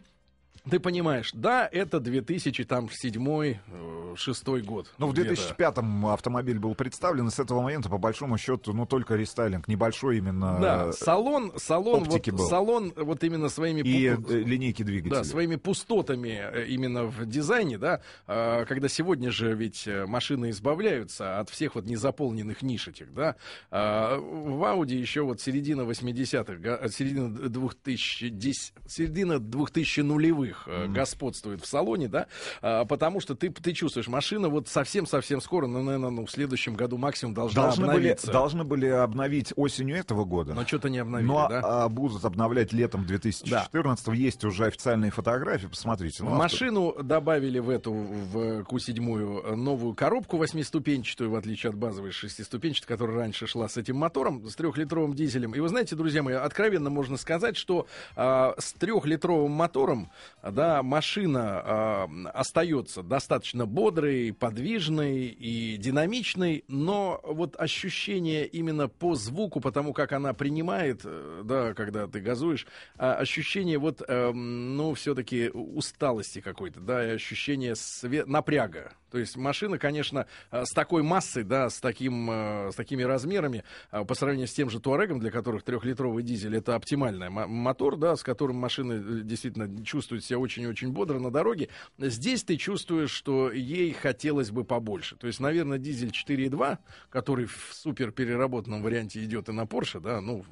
ты 0.70 0.80
понимаешь, 0.80 1.32
да, 1.34 1.68
это 1.72 1.98
2007-2006 1.98 4.62
год. 4.62 4.92
Ну, 4.98 5.08
в 5.08 5.14
где-то. 5.14 5.34
2005-м 5.34 6.06
автомобиль 6.08 6.60
был 6.60 6.76
представлен, 6.76 7.28
и 7.28 7.32
с 7.32 7.40
этого 7.40 7.62
момента, 7.62 7.90
по 7.90 7.98
большому 7.98 8.38
счету, 8.38 8.74
ну, 8.74 8.86
только 8.86 9.16
рестайлинг, 9.16 9.68
небольшой 9.68 10.18
именно 10.18 10.60
Да, 10.60 10.88
э, 10.90 10.92
салон, 10.94 11.54
салон, 11.58 12.04
вот, 12.04 12.28
был. 12.30 12.48
салон 12.48 12.94
вот 12.96 13.24
именно 13.24 13.50
своими 13.50 13.82
и 13.82 14.08
пу- 14.10 14.32
э, 14.34 14.40
линейки 14.44 14.84
двигателя. 14.84 15.20
Да, 15.20 15.24
своими 15.24 15.56
пустотами 15.56 16.40
э, 16.42 16.66
именно 16.68 17.06
в 17.06 17.26
дизайне, 17.26 17.78
да, 17.78 18.02
а, 18.28 18.66
когда 18.66 18.88
сегодня 18.88 19.32
же 19.32 19.54
ведь 19.54 19.88
э, 19.88 20.06
машины 20.06 20.50
избавляются 20.52 21.40
от 21.40 21.50
всех 21.50 21.76
вот 21.76 21.86
незаполненных 21.86 22.62
ниш 22.62 22.88
этих, 22.88 23.14
да. 23.14 23.36
А, 23.72 24.18
В 24.20 24.64
Audi 24.64 24.96
еще 24.96 25.22
вот 25.22 25.42
середина 25.42 25.82
80-х, 25.84 26.56
га- 26.56 26.80
э, 26.82 26.90
середина 26.90 27.30
2010, 27.30 28.74
середина 28.88 29.40
2000 29.40 30.02
нулевых 30.02 30.59
э, 30.68 30.88
господствует 30.88 31.62
в 31.62 31.66
салоне, 31.68 32.08
да, 32.08 32.28
а, 32.62 32.86
потому 32.86 33.20
что 33.20 33.36
ты, 33.36 33.50
ты 33.50 33.74
чувствуешь, 33.74 34.08
машина 34.08 34.50
вот 34.50 34.68
совсем-совсем 34.68 35.42
скоро, 35.42 35.68
ну, 35.68 35.82
наверное, 35.84 36.10
ну, 36.10 36.26
в 36.26 36.32
следующем 36.32 36.76
году 36.76 36.98
максимум 36.98 37.34
должна 37.34 37.64
Должны 37.64 37.86
были, 37.86 37.96
обновиться. 37.96 38.32
должны 38.32 38.64
были 38.64 38.88
обновить 38.88 39.54
осенью 39.56 39.98
этого 39.98 40.26
года. 40.26 40.54
Но 40.54 40.66
что-то 40.66 40.90
не 40.90 41.00
обновили, 41.00 41.28
Но 41.28 41.48
да? 41.50 41.62
а, 41.64 41.90
будут 41.90 42.26
обновлять 42.26 42.74
летом 42.74 43.06
2014 43.06 44.08
Есть 44.10 44.44
уже 44.44 44.66
официальные 44.66 45.12
фотографии, 45.12 45.68
посмотрите. 45.68 46.24
Ну, 46.24 46.30
авто- 46.30 46.38
машину 46.40 46.96
добавили 47.04 47.60
в 47.60 47.70
эту, 47.70 47.92
в 47.94 48.62
Q7 48.62 49.56
новую 49.56 49.94
коробку 49.94 50.38
восьмиступенчатую, 50.38 51.30
в 51.32 51.36
отличие 51.36 51.70
от 51.70 51.76
базовой 51.76 52.12
шестиступенчатой, 52.12 52.88
которая 52.88 53.18
раньше 53.18 53.48
шла 53.48 53.68
с 53.68 53.78
этим 53.78 53.98
мотором, 53.98 54.48
с 54.48 54.56
трехлитровым 54.56 55.14
дизелем. 55.14 55.54
И 55.56 55.60
вы 55.60 55.70
знаете, 55.70 55.96
друзья 55.96 56.24
мои, 56.24 56.36
откровенно 56.36 56.90
можно 56.90 57.18
сказать, 57.18 57.58
что 57.58 57.88
а, 58.16 58.56
с 58.58 58.74
трехлитровым 58.74 59.52
мотором, 59.52 60.12
да, 60.44 60.82
машина 60.84 61.62
а, 61.64 62.10
остается 62.34 63.04
достаточно 63.04 63.66
бодрой, 63.66 64.34
подвижной 64.34 65.26
и 65.28 65.78
динамичной, 65.78 66.64
но 66.68 67.20
вот 67.24 67.56
ощущение 67.58 68.48
именно 68.48 68.88
по 68.88 69.16
звуку, 69.16 69.60
потому 69.60 69.94
как 69.94 70.14
она 70.14 70.34
принимает, 70.34 71.02
э, 71.04 71.42
да, 71.44 71.74
когда 71.74 72.08
ты 72.08 72.22
газуешь, 72.22 72.68
а, 72.98 73.16
ощущение 73.16 73.78
вот, 73.78 74.02
эм, 74.08 74.78
ну, 74.78 74.94
все-таки 74.94 75.50
усталости 75.50 76.40
какой-то, 76.42 76.80
да, 76.80 77.06
и 77.06 77.12
ощущение 77.12 77.74
све- 77.74 78.26
напряга. 78.26 78.94
То 79.12 79.18
есть 79.18 79.38
машина, 79.38 79.78
конечно, 79.78 80.26
э, 80.52 80.64
с 80.66 80.70
такой 80.70 81.04
массой, 81.04 81.44
да, 81.44 81.70
с, 81.70 81.80
таким, 81.80 82.30
э, 82.30 82.72
с 82.72 82.76
такими 82.76 83.04
размерами, 83.04 83.64
э, 83.92 84.06
по 84.06 84.14
сравнению 84.16 84.48
с 84.48 84.54
тем 84.54 84.70
же 84.70 84.80
Туарегом, 84.80 85.20
для 85.20 85.32
которых 85.32 85.64
трехлитровый 85.64 86.24
дизель 86.24 86.56
это 86.56 86.76
оптимальный 86.76 87.30
мо- 87.30 87.48
мотор, 87.48 87.98
да, 87.98 88.16
с 88.16 88.24
которым 88.24 88.58
машина 88.58 88.94
э, 88.94 89.22
действительно 89.24 89.84
чувствует 89.84 90.24
себя 90.24 90.40
очень-очень 90.40 90.92
бодро 90.92 91.20
на 91.20 91.32
дороге. 91.32 91.70
Здесь 91.98 92.44
ты 92.44 92.58
чувствуешь, 92.58 93.12
что 93.12 93.52
ей 93.52 93.94
хотелось 93.94 94.52
бы 94.52 94.64
побольше. 94.64 95.16
То 95.16 95.28
есть, 95.28 95.40
наверное, 95.40 95.78
дизель 95.78 96.12
4.2, 96.12 96.78
который 97.10 97.46
в 97.46 97.70
супер 97.74 98.12
переработанном 98.12 98.82
варианте 98.82 99.24
идет 99.24 99.50
и 99.50 99.52
на 99.52 99.62
Porsche, 99.62 100.00
да, 100.00 100.22
ну, 100.22 100.46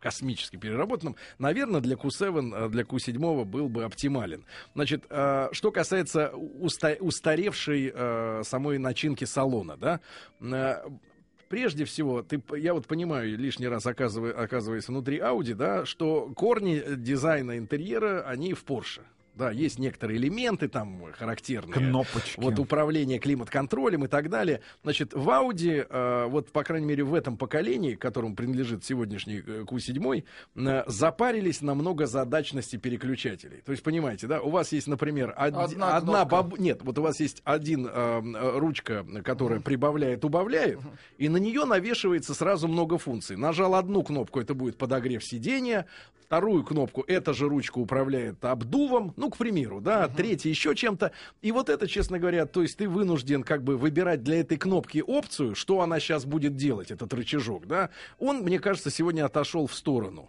космически 0.00 0.56
переработанном, 0.56 1.16
наверное, 1.38 1.80
для 1.80 1.96
Q7, 1.96 2.66
э, 2.66 2.68
для 2.68 2.82
Q7 2.82 3.44
был 3.44 3.68
бы 3.68 3.84
оптимален. 3.84 4.44
Значит, 4.74 5.04
э, 5.10 5.48
что 5.52 5.70
касается 5.70 6.32
уста- 6.34 6.98
устаревшей 7.00 7.92
э, 7.94 8.42
самой 8.44 8.78
начинки 8.78 9.24
салона, 9.24 9.76
да, 9.76 10.00
Прежде 11.48 11.86
всего, 11.86 12.22
ты, 12.22 12.42
я 12.58 12.74
вот 12.74 12.86
понимаю, 12.86 13.38
лишний 13.38 13.68
раз 13.68 13.86
оказывая, 13.86 14.32
оказываясь 14.32 14.86
внутри 14.86 15.18
Audi, 15.18 15.54
да, 15.54 15.86
что 15.86 16.30
корни 16.36 16.82
дизайна 16.96 17.56
интерьера, 17.56 18.22
они 18.26 18.52
в 18.52 18.64
Porsche. 18.64 19.00
Да, 19.38 19.50
есть 19.52 19.78
некоторые 19.78 20.18
элементы 20.18 20.66
там 20.68 21.00
характерные. 21.12 21.72
Кнопочки. 21.74 22.40
Вот 22.40 22.58
управление 22.58 23.18
климат-контролем 23.20 24.04
и 24.04 24.08
так 24.08 24.28
далее. 24.30 24.60
Значит, 24.82 25.14
в 25.14 25.28
Audi, 25.28 25.86
э, 25.88 26.26
вот, 26.26 26.50
по 26.50 26.64
крайней 26.64 26.86
мере, 26.86 27.04
в 27.04 27.14
этом 27.14 27.36
поколении, 27.36 27.94
которому 27.94 28.34
принадлежит 28.34 28.84
сегодняшний 28.84 29.38
э, 29.38 29.62
Q7, 29.62 30.24
э, 30.56 30.82
запарились 30.88 31.62
на 31.62 31.74
многозадачности 31.74 32.76
переключателей. 32.76 33.62
То 33.64 33.70
есть, 33.72 33.84
понимаете, 33.84 34.26
да, 34.26 34.40
у 34.40 34.50
вас 34.50 34.72
есть, 34.72 34.88
например, 34.88 35.30
од- 35.38 35.54
Одна 35.54 35.96
одна, 35.96 36.24
баб- 36.24 36.58
Нет, 36.58 36.80
вот 36.82 36.98
у 36.98 37.02
вас 37.02 37.20
есть 37.20 37.40
один 37.44 37.86
э, 37.86 38.20
ручка, 38.58 39.06
которая 39.22 39.60
прибавляет, 39.60 40.24
убавляет, 40.24 40.80
и 41.16 41.28
на 41.28 41.36
нее 41.36 41.64
навешивается 41.64 42.34
сразу 42.34 42.66
много 42.66 42.98
функций. 42.98 43.36
Нажал 43.36 43.74
одну 43.76 44.02
кнопку, 44.02 44.40
это 44.40 44.54
будет 44.54 44.76
подогрев 44.78 45.22
сидения, 45.24 45.86
вторую 46.24 46.64
кнопку, 46.64 47.04
эта 47.06 47.32
же 47.32 47.48
ручка 47.48 47.78
управляет 47.78 48.44
обдувом, 48.44 49.14
ну, 49.16 49.27
к 49.30 49.36
примеру, 49.36 49.80
да, 49.80 50.08
третья 50.08 50.48
еще 50.48 50.74
чем-то. 50.74 51.12
И 51.42 51.52
вот 51.52 51.68
это, 51.68 51.86
честно 51.86 52.18
говоря, 52.18 52.46
то 52.46 52.62
есть 52.62 52.78
ты 52.78 52.88
вынужден 52.88 53.42
как 53.42 53.62
бы 53.62 53.76
выбирать 53.76 54.22
для 54.22 54.40
этой 54.40 54.56
кнопки 54.56 55.02
опцию, 55.06 55.54
что 55.54 55.80
она 55.80 56.00
сейчас 56.00 56.24
будет 56.24 56.56
делать, 56.56 56.90
этот 56.90 57.12
рычажок, 57.14 57.66
да. 57.66 57.90
Он, 58.18 58.38
мне 58.38 58.58
кажется, 58.58 58.90
сегодня 58.90 59.24
отошел 59.24 59.66
в 59.66 59.74
сторону. 59.74 60.28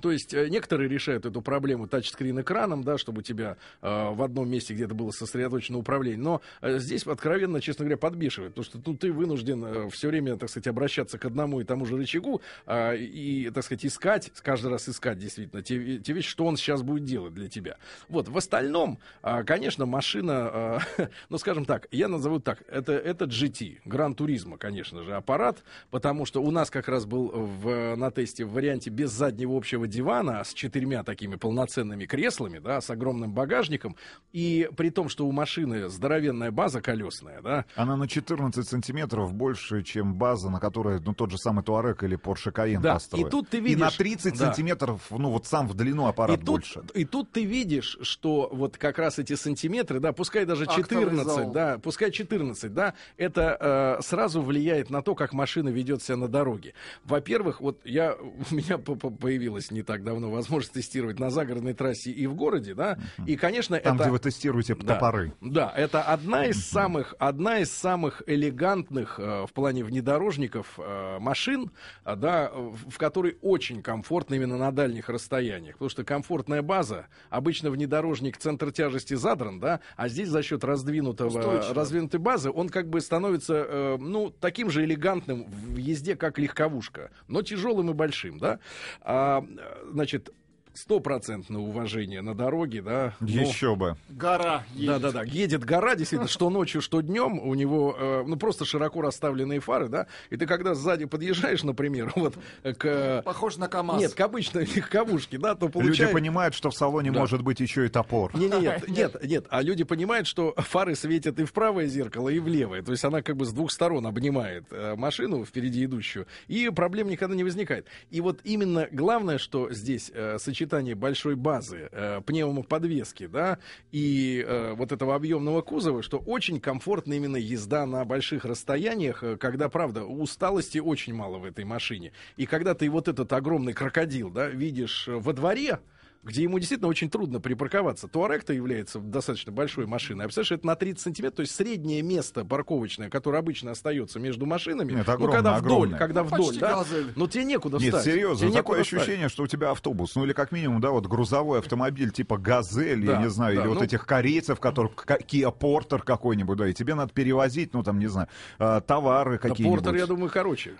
То 0.00 0.10
есть 0.10 0.34
э, 0.34 0.48
некоторые 0.48 0.88
решают 0.88 1.26
эту 1.26 1.42
проблему 1.42 1.86
тачскрин 1.86 2.40
экраном, 2.40 2.82
да, 2.84 2.98
чтобы 2.98 3.20
у 3.20 3.22
тебя 3.22 3.56
э, 3.82 4.10
в 4.10 4.22
одном 4.22 4.48
месте 4.48 4.74
где-то 4.74 4.94
было 4.94 5.10
сосредоточено 5.10 5.78
управление. 5.78 6.22
Но 6.22 6.40
э, 6.60 6.78
здесь 6.78 7.06
откровенно, 7.06 7.60
честно 7.60 7.84
говоря, 7.84 7.96
подбешивает, 7.96 8.52
потому 8.52 8.64
что 8.64 8.78
тут 8.78 9.00
ты 9.00 9.12
вынужден 9.12 9.64
э, 9.64 9.90
все 9.90 10.08
время, 10.08 10.36
так 10.36 10.48
сказать, 10.48 10.66
обращаться 10.66 11.18
к 11.18 11.24
одному 11.24 11.60
и 11.60 11.64
тому 11.64 11.86
же 11.86 11.96
рычагу 11.96 12.40
э, 12.66 12.96
и, 12.96 13.50
так 13.50 13.64
сказать, 13.64 13.86
искать, 13.86 14.32
каждый 14.42 14.70
раз 14.70 14.88
искать 14.88 15.18
действительно 15.18 15.62
те, 15.62 15.98
те 15.98 16.12
вещи, 16.12 16.28
что 16.28 16.44
он 16.44 16.56
сейчас 16.56 16.82
будет 16.82 17.04
делать 17.04 17.34
для 17.34 17.48
тебя. 17.48 17.76
Вот, 18.08 18.28
в 18.28 18.36
остальном, 18.36 18.98
э, 19.22 19.44
конечно, 19.44 19.86
машина, 19.86 20.80
э, 20.98 21.06
ну, 21.28 21.38
скажем 21.38 21.64
так, 21.64 21.88
я 21.90 22.08
назову 22.08 22.40
так, 22.40 22.62
это, 22.68 22.92
это 22.92 23.26
GT, 23.26 23.78
Гран 23.84 24.14
Туризма, 24.14 24.56
конечно 24.58 25.02
же, 25.02 25.14
аппарат, 25.14 25.62
потому 25.90 26.24
что 26.24 26.42
у 26.42 26.50
нас 26.50 26.70
как 26.70 26.88
раз 26.88 27.04
был 27.04 27.28
в, 27.28 27.96
на 27.96 28.10
тесте 28.10 28.44
в 28.44 28.52
варианте 28.52 28.90
без 28.90 29.10
заднего 29.10 29.56
общего 29.56 29.86
дивана 29.90 30.42
с 30.42 30.54
четырьмя 30.54 31.02
такими 31.02 31.36
полноценными 31.36 32.06
креслами, 32.06 32.58
да, 32.58 32.80
с 32.80 32.88
огромным 32.88 33.34
багажником, 33.34 33.96
и 34.32 34.70
при 34.76 34.90
том, 34.90 35.08
что 35.08 35.26
у 35.26 35.32
машины 35.32 35.88
здоровенная 35.88 36.50
база 36.50 36.80
колесная, 36.80 37.42
да. 37.42 37.64
Она 37.74 37.96
на 37.96 38.08
14 38.08 38.66
сантиметров 38.66 39.34
больше, 39.34 39.82
чем 39.82 40.14
база, 40.14 40.48
на 40.50 40.60
которой, 40.60 41.00
ну, 41.00 41.12
тот 41.12 41.30
же 41.30 41.38
самый 41.38 41.62
Туарек 41.62 42.02
или 42.02 42.16
Porsche 42.16 42.52
Cayenne 42.52 42.80
да, 42.80 42.94
построен. 42.94 43.26
и 43.26 43.30
тут 43.30 43.48
ты 43.50 43.60
видишь... 43.60 43.76
И 43.76 43.80
на 43.80 43.90
30 43.90 44.32
да. 44.32 44.46
сантиметров, 44.46 45.02
ну, 45.10 45.30
вот 45.30 45.46
сам 45.46 45.68
в 45.68 45.74
длину 45.74 46.06
аппарат 46.06 46.40
и 46.40 46.42
больше. 46.42 46.80
Тут, 46.80 46.90
и 46.92 47.04
тут 47.04 47.30
ты 47.32 47.44
видишь, 47.44 47.98
что 48.02 48.48
вот 48.52 48.76
как 48.78 48.98
раз 48.98 49.18
эти 49.18 49.34
сантиметры, 49.34 50.00
да, 50.00 50.12
пускай 50.12 50.44
даже 50.44 50.66
14, 50.66 51.52
да, 51.52 51.78
пускай 51.78 52.10
14, 52.10 52.72
да, 52.72 52.94
это 53.16 53.98
э, 53.98 54.02
сразу 54.02 54.40
влияет 54.40 54.90
на 54.90 55.02
то, 55.02 55.14
как 55.14 55.32
машина 55.32 55.68
ведет 55.68 56.02
себя 56.02 56.16
на 56.16 56.28
дороге. 56.28 56.74
Во-первых, 57.04 57.60
вот 57.60 57.80
я, 57.84 58.14
у 58.50 58.54
меня 58.54 58.78
появилась 58.78 59.70
не 59.70 59.79
так 59.82 60.04
давно 60.04 60.30
возможность 60.30 60.72
тестировать 60.72 61.18
на 61.18 61.30
загородной 61.30 61.74
трассе 61.74 62.10
и 62.10 62.26
в 62.26 62.34
городе, 62.34 62.74
да, 62.74 62.98
и, 63.26 63.36
конечно, 63.36 63.78
Там, 63.78 63.94
это... 63.96 64.04
где 64.04 64.12
вы 64.12 64.18
тестируете 64.18 64.74
да, 64.74 64.94
топоры. 64.94 65.32
Да, 65.40 65.72
это 65.76 66.02
одна 66.02 66.46
из 66.46 66.64
самых, 66.64 67.14
одна 67.18 67.58
из 67.58 67.70
самых 67.70 68.22
элегантных 68.26 69.18
э, 69.18 69.46
в 69.46 69.52
плане 69.52 69.84
внедорожников 69.84 70.78
э, 70.78 71.18
машин, 71.18 71.70
э, 72.04 72.16
да, 72.16 72.50
в 72.52 72.98
которой 72.98 73.38
очень 73.42 73.82
комфортно 73.82 74.34
именно 74.34 74.56
на 74.56 74.72
дальних 74.72 75.08
расстояниях, 75.08 75.74
потому 75.74 75.90
что 75.90 76.04
комфортная 76.04 76.62
база, 76.62 77.06
обычно 77.28 77.70
внедорожник 77.70 78.36
центр 78.36 78.72
тяжести 78.72 79.14
задран, 79.14 79.60
да, 79.60 79.80
а 79.96 80.08
здесь 80.08 80.28
за 80.28 80.42
счет 80.42 80.64
раздвинутого, 80.64 81.28
Устойчиво. 81.28 81.74
раздвинутой 81.74 82.20
базы 82.20 82.50
он 82.50 82.68
как 82.68 82.88
бы 82.88 83.00
становится, 83.00 83.54
э, 83.54 83.96
ну, 83.98 84.30
таким 84.30 84.70
же 84.70 84.84
элегантным 84.84 85.46
в 85.50 85.76
езде, 85.76 86.16
как 86.16 86.38
легковушка, 86.38 87.10
но 87.28 87.42
тяжелым 87.42 87.90
и 87.90 87.94
большим, 87.94 88.38
да. 88.38 88.58
А, 89.00 89.44
значит, 89.92 90.30
стопроцентное 90.74 91.60
уважение 91.60 92.22
на 92.22 92.34
дороге, 92.34 92.82
да. 92.82 93.14
Еще 93.20 93.76
бы. 93.76 93.96
Гора 94.08 94.64
едет. 94.74 94.86
да, 94.86 94.98
да, 94.98 95.10
да. 95.12 95.22
Едет 95.24 95.64
гора, 95.64 95.94
действительно, 95.94 96.28
что 96.28 96.50
ночью, 96.50 96.80
что 96.80 97.00
днем. 97.00 97.38
У 97.38 97.54
него, 97.54 97.96
э, 97.98 98.24
ну, 98.26 98.36
просто 98.36 98.64
широко 98.64 99.02
расставленные 99.02 99.60
фары, 99.60 99.88
да. 99.88 100.06
И 100.30 100.36
ты 100.36 100.46
когда 100.46 100.74
сзади 100.74 101.04
подъезжаешь, 101.04 101.62
например, 101.62 102.12
вот 102.16 102.34
к... 102.78 103.22
Похож 103.24 103.56
на 103.56 103.68
КамАЗ. 103.68 104.00
Нет, 104.00 104.14
к 104.14 104.20
обычной 104.20 104.64
легковушке, 104.74 105.38
да, 105.38 105.54
то 105.54 105.66
Люди 105.66 105.72
получается... 105.72 106.14
понимают, 106.14 106.54
что 106.54 106.70
в 106.70 106.74
салоне 106.74 107.12
Да. 107.12 107.20
может 107.20 107.42
быть 107.42 107.60
еще 107.60 107.86
и 107.86 107.88
топор. 107.88 108.34
Не, 108.36 108.48
не, 108.48 108.60
нет, 108.60 108.88
нет, 108.88 109.16
нет, 109.24 109.46
а 109.50 109.62
люди 109.62 109.84
понимают, 109.84 110.26
что 110.26 110.54
фары 110.56 110.94
светят 110.94 111.38
и 111.38 111.44
в 111.44 111.52
правое 111.52 111.86
зеркало, 111.86 112.28
и 112.28 112.38
в 112.38 112.48
левое. 112.48 112.82
То 112.82 112.92
есть 112.92 113.04
она 113.04 113.22
как 113.22 113.36
бы 113.36 113.44
с 113.44 113.52
двух 113.52 113.70
сторон 113.72 114.06
обнимает 114.06 114.64
э, 114.70 114.94
машину 114.96 115.44
впереди 115.44 115.84
идущую, 115.84 116.26
и 116.48 116.68
проблем 116.70 117.08
никогда 117.08 117.34
не 117.34 117.44
возникает. 117.44 117.86
И 118.10 118.20
вот 118.20 118.40
именно 118.44 118.88
главное, 118.90 119.38
что 119.38 119.72
здесь 119.72 120.10
э, 120.14 120.38
сочетание 120.60 120.94
большой 120.94 121.36
базы, 121.36 121.88
э, 121.90 122.20
пневмоподвески, 122.26 123.26
да, 123.26 123.58
и 123.92 124.44
э, 124.46 124.74
вот 124.74 124.92
этого 124.92 125.14
объемного 125.14 125.62
кузова, 125.62 126.02
что 126.02 126.18
очень 126.18 126.60
комфортна 126.60 127.14
именно 127.14 127.38
езда 127.38 127.86
на 127.86 128.04
больших 128.04 128.44
расстояниях, 128.44 129.24
э, 129.24 129.38
когда, 129.38 129.70
правда, 129.70 130.04
усталости 130.04 130.76
очень 130.78 131.14
мало 131.14 131.38
в 131.38 131.46
этой 131.46 131.64
машине. 131.64 132.12
И 132.36 132.44
когда 132.44 132.74
ты 132.74 132.90
вот 132.90 133.08
этот 133.08 133.32
огромный 133.32 133.72
крокодил, 133.72 134.30
да, 134.30 134.48
видишь 134.48 135.08
э, 135.08 135.12
во 135.12 135.32
дворе, 135.32 135.78
где 136.22 136.42
ему 136.42 136.58
действительно 136.58 136.88
очень 136.88 137.08
трудно 137.08 137.40
припарковаться. 137.40 138.06
Туарек-то 138.06 138.52
является 138.52 138.98
достаточно 138.98 139.52
большой 139.52 139.86
машиной. 139.86 140.24
А 140.24 140.28
представляешь, 140.28 140.52
это 140.52 140.66
на 140.66 140.76
30 140.76 141.00
сантиметров, 141.02 141.36
то 141.36 141.40
есть 141.42 141.54
среднее 141.54 142.02
место 142.02 142.44
парковочное, 142.44 143.08
которое 143.08 143.38
обычно 143.38 143.70
остается 143.70 144.18
между 144.20 144.44
машинами. 144.44 144.92
Нет, 144.92 145.06
ну, 145.06 145.12
огромное, 145.14 145.36
когда 145.36 145.58
вдоль, 145.58 145.66
огромное. 145.72 145.98
когда 145.98 146.20
Ну, 146.22 146.26
вдоль, 146.28 146.40
почти 146.46 146.60
да. 146.60 146.76
«Газель». 146.76 147.12
Но 147.16 147.26
тебе 147.26 147.44
некуда 147.44 147.78
Нет, 147.78 147.86
встать. 147.94 148.04
серьезно, 148.04 148.48
Тебе 148.48 148.56
такое 148.58 148.78
некуда 148.78 148.84
встать. 148.84 149.00
ощущение, 149.02 149.28
что 149.30 149.42
у 149.44 149.46
тебя 149.46 149.70
автобус, 149.70 150.14
ну 150.14 150.24
или 150.24 150.32
как 150.34 150.52
минимум, 150.52 150.80
да, 150.82 150.90
вот 150.90 151.06
грузовой 151.06 151.60
автомобиль 151.60 152.10
типа 152.10 152.36
«Газель», 152.36 153.00
я 153.04 153.12
Да, 153.12 153.22
не 153.22 153.30
знаю, 153.30 153.56
да, 153.56 153.62
или 153.62 153.68
вот 153.68 153.78
ну- 153.78 153.84
этих 153.84 154.04
корейцев, 154.06 154.60
которых 154.60 154.92
Kia 155.06 155.56
Porter 155.56 156.00
какой-нибудь, 156.02 156.58
да, 156.58 156.68
и 156.68 156.74
тебе 156.74 156.94
надо 156.94 157.12
перевозить, 157.14 157.72
ну 157.72 157.82
там, 157.82 157.98
не 157.98 158.08
знаю, 158.08 158.28
э, 158.58 158.82
товары 158.86 159.38
Да, 159.42 159.48
какие-нибудь. 159.48 159.82
Портер, 159.84 159.98
я 159.98 160.06
думаю, 160.06 160.30
короче. 160.30 160.74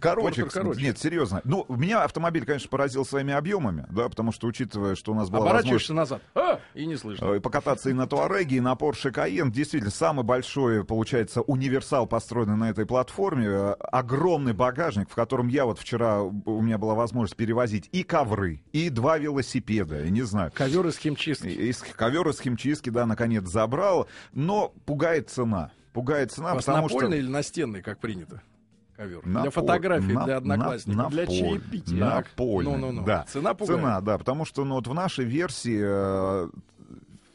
Короче, 0.00 0.44
короче. 0.46 0.80
нет, 0.80 0.98
серьезно. 0.98 1.40
Ну, 1.44 1.66
меня 1.68 2.04
автомобиль, 2.04 2.44
конечно, 2.44 2.68
поразил 2.68 3.04
своими 3.04 3.32
объемами, 3.32 3.86
да, 3.90 4.08
потому 4.08 4.30
что, 4.32 4.46
учитывая, 4.46 4.83
что 4.94 5.12
у 5.12 5.14
нас 5.14 5.30
была 5.30 5.44
Оборачиваешься 5.44 5.94
назад. 5.94 6.22
А, 6.34 6.60
и 6.74 6.86
не 6.86 6.96
слышно. 6.96 7.26
э, 7.26 7.40
покататься 7.40 7.90
и 7.90 7.92
на 7.92 8.06
Туареге, 8.06 8.56
и 8.56 8.60
на 8.60 8.74
Porsche 8.74 9.12
Cayenne. 9.12 9.50
Действительно, 9.50 9.90
самый 9.90 10.24
большой, 10.24 10.84
получается, 10.84 11.40
универсал, 11.40 12.06
построенный 12.06 12.56
на 12.56 12.70
этой 12.70 12.86
платформе. 12.86 13.46
Э, 13.46 13.74
Огромный 13.90 14.52
багажник, 14.52 15.10
в 15.10 15.14
котором 15.14 15.48
я 15.48 15.64
вот 15.64 15.78
вчера, 15.78 16.22
у 16.22 16.60
меня 16.60 16.78
была 16.78 16.94
возможность 16.94 17.36
перевозить 17.36 17.88
и 17.92 18.02
ковры, 18.02 18.62
и 18.72 18.90
два 18.90 19.18
велосипеда, 19.18 20.04
я 20.04 20.10
не 20.10 20.22
знаю. 20.22 20.52
Ковер 20.54 20.86
из 20.86 20.98
химчистки. 20.98 21.48
Из 21.48 21.78
ковер 21.78 22.28
из 22.28 22.40
химчистки, 22.40 22.90
да, 22.90 23.06
наконец 23.06 23.44
забрал. 23.44 24.08
Но 24.32 24.74
пугает 24.84 25.30
цена. 25.30 25.72
Пугает 25.92 26.32
цена, 26.32 26.54
вас 26.54 26.64
потому 26.64 26.88
что... 26.88 27.06
или 27.06 27.28
настенный, 27.28 27.80
как 27.80 27.98
принято? 28.00 28.42
Ковер. 28.96 29.20
Напо- 29.24 29.42
Для 29.42 29.50
фотографий, 29.50 30.12
на- 30.12 30.24
для 30.24 30.36
одноклассников. 30.36 31.02
на- 31.04 31.10
Для 31.10 31.26
чаепития. 31.26 31.98
Так. 32.00 32.26
Напольный, 32.30 32.72
Ну-ну-ну. 32.72 33.04
да. 33.04 33.24
Цена 33.28 33.54
пугает. 33.54 33.80
Цена, 33.80 34.00
да, 34.00 34.18
потому 34.18 34.44
что 34.44 34.64
ну, 34.64 34.76
вот 34.76 34.86
в 34.86 34.94
нашей 34.94 35.24
версии 35.24 35.80
э, 35.82 36.48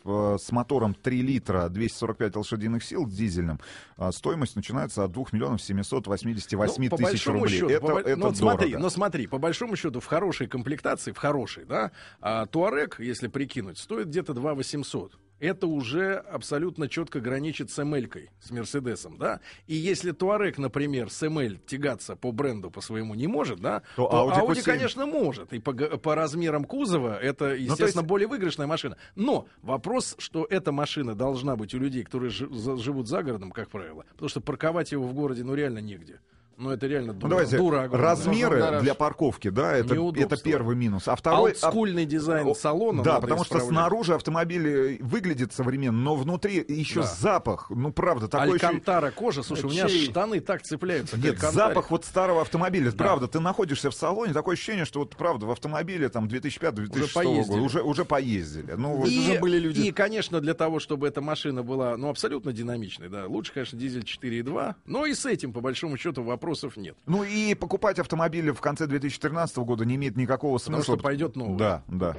в- 0.05 0.37
с 0.37 0.51
мотором 0.53 0.93
3 0.93 1.21
литра 1.21 1.67
245 1.67 2.35
лошадиных 2.37 2.83
сил 2.83 3.05
дизельным 3.05 3.59
э, 3.97 4.09
стоимость 4.13 4.55
начинается 4.55 5.03
от 5.03 5.11
2 5.11 5.25
миллионов 5.33 5.61
788 5.61 6.89
Ну, 6.89 6.97
тысяч 6.97 7.27
рублей. 7.27 7.49
счету, 7.59 7.69
это 7.69 7.81
по 7.85 7.99
это 7.99 8.15
ну, 8.15 8.25
вот 8.27 8.37
смотри, 8.37 8.69
дорого. 8.69 8.83
но 8.83 8.89
смотри, 8.89 9.27
по 9.27 9.37
большому 9.37 9.75
счету, 9.75 9.99
в 9.99 10.05
хорошей 10.05 10.47
комплектации, 10.47 11.11
в 11.11 11.17
хорошей, 11.17 11.65
да, 11.65 11.91
а, 12.21 12.45
Туарек, 12.45 12.99
если 12.99 13.27
прикинуть, 13.27 13.77
стоит 13.77 14.07
где-то 14.07 14.33
2 14.33 14.53
800. 14.55 15.17
Это 15.39 15.67
уже 15.67 16.15
абсолютно 16.15 16.89
четко 16.89 17.19
граничит 17.19 17.71
с 17.71 17.79
ML-кой, 17.79 18.29
с 18.41 18.51
Мерседесом, 18.51 19.17
да. 19.17 19.39
И 19.67 19.75
если 19.75 20.11
Туарек, 20.11 20.57
например, 20.57 21.09
с 21.09 21.23
ML 21.23 21.59
тягаться 21.65 22.15
по 22.15 22.31
бренду 22.31 22.69
по 22.69 22.81
своему 22.81 23.15
не 23.15 23.27
может, 23.27 23.59
да, 23.59 23.81
То 23.95 24.07
то, 24.07 24.29
Audi 24.31 24.45
Audi, 24.45 24.59
Q7. 24.59 24.63
конечно, 24.63 25.05
может. 25.05 25.53
И 25.53 25.59
по, 25.59 25.73
по 25.73 26.15
размерам 26.15 26.65
кузова 26.65 27.17
это, 27.19 27.53
естественно, 27.55 28.01
есть- 28.01 28.07
более 28.09 28.27
выигрышная 28.27 28.67
машина. 28.67 28.97
Но 29.15 29.47
вопрос, 29.61 30.15
что 30.17 30.45
эта 30.49 30.71
машина 30.71 31.15
должна 31.15 31.55
быть 31.55 31.73
у 31.73 31.79
людей, 31.79 32.03
которые 32.03 32.31
живут 32.31 33.07
за 33.07 33.23
городом, 33.23 33.51
как 33.51 33.69
правило, 33.69 34.05
потому 34.13 34.29
что 34.29 34.41
парковать 34.41 34.91
его 34.91 35.07
в 35.07 35.13
городе, 35.13 35.43
ну, 35.43 35.53
реально 35.55 35.79
негде. 35.79 36.19
Ну, 36.59 36.71
это 36.71 36.87
реально 36.87 37.13
дура, 37.13 37.23
Ну, 37.23 37.29
давайте, 37.29 37.57
дура 37.57 37.83
огромная. 37.83 38.09
размеры 38.09 38.79
для 38.81 38.93
парковки, 38.93 39.49
да, 39.49 39.77
это, 39.77 39.93
Неудобство. 39.95 40.35
это 40.35 40.43
первый 40.43 40.75
минус. 40.75 41.07
А 41.07 41.15
второй... 41.15 41.51
Олдскульный 41.51 42.05
дизайн 42.05 42.45
О, 42.45 42.53
салона 42.53 43.01
Да, 43.01 43.21
потому 43.21 43.45
что 43.45 43.57
исправлять. 43.59 43.69
снаружи 43.79 44.13
автомобиль 44.15 44.67
э, 44.67 44.97
выглядит 44.99 45.53
современно, 45.53 45.97
но 45.97 46.15
внутри 46.15 46.63
еще 46.67 47.01
Да. 47.01 47.07
запах. 47.07 47.69
Ну, 47.69 47.91
правда, 47.93 48.27
такой 48.27 48.55
еще... 48.57 48.67
Алькантара 48.67 49.11
кожа, 49.11 49.41
слушай, 49.41 49.65
у 49.65 49.69
меня 49.69 49.87
Чей? 49.87 50.05
штаны 50.07 50.41
так 50.41 50.61
цепляются. 50.63 51.15
Нет, 51.15 51.35
Алькантаре. 51.35 51.53
запах 51.53 51.91
вот 51.91 52.03
старого 52.03 52.41
автомобиля. 52.41 52.91
Да. 52.91 52.97
Правда, 52.97 53.27
ты 53.29 53.39
находишься 53.39 53.89
в 53.89 53.95
салоне, 53.95 54.33
такое 54.33 54.55
ощущение, 54.55 54.83
что 54.83 54.99
вот 54.99 55.15
правда 55.15 55.45
в 55.45 55.51
автомобиле 55.51 56.09
там 56.09 56.27
2005-2006 56.27 57.13
поездили. 57.13 57.47
года 57.47 57.61
уже, 57.61 57.81
уже 57.81 58.03
поездили. 58.05 58.73
Ну, 58.73 58.97
вот- 58.97 59.07
И, 59.07 59.17
уже 59.17 59.39
были 59.39 59.57
люди. 59.59 59.79
и, 59.81 59.91
конечно, 59.93 60.41
для 60.41 60.53
того, 60.53 60.79
чтобы 60.79 61.07
эта 61.07 61.21
машина 61.21 61.63
была, 61.63 61.95
ну, 61.95 62.09
абсолютно 62.09 62.51
динамичной, 62.51 63.07
да, 63.07 63.27
лучше, 63.27 63.53
конечно, 63.53 63.79
дизель 63.79 64.03
4.2, 64.03 64.75
но 64.85 65.05
и 65.05 65.13
с 65.13 65.25
этим, 65.25 65.53
по 65.53 65.61
большому 65.61 65.95
счету, 65.97 66.21
вопросов 66.49 66.77
нет. 66.77 66.95
ну 67.05 67.23
и 67.23 67.53
покупать 67.53 67.99
автомобили 67.99 68.51
в 68.51 68.61
конце 68.61 68.87
2013 68.87 69.57
года 69.57 69.85
не 69.85 69.95
имеет 69.95 70.17
никакого 70.17 70.57
Потому 70.57 70.77
смысла. 70.77 70.95
что 70.95 71.03
пойдет 71.03 71.35
новый. 71.35 71.57
Да, 71.57 71.83
да. 71.87 72.15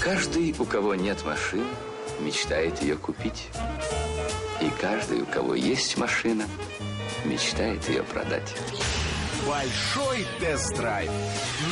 Каждый, 0.00 0.54
у 0.58 0.64
кого 0.64 0.94
нет 0.94 1.24
машины, 1.24 1.64
мечтает 2.20 2.80
ее 2.82 2.96
купить. 2.96 3.48
И 4.60 4.70
каждый, 4.80 5.22
у 5.22 5.26
кого 5.26 5.54
есть 5.54 5.96
машина, 5.98 6.44
мечтает 7.24 7.88
ее 7.88 8.02
продать. 8.02 8.54
Большой 9.46 10.26
тест-драйв 10.40 11.10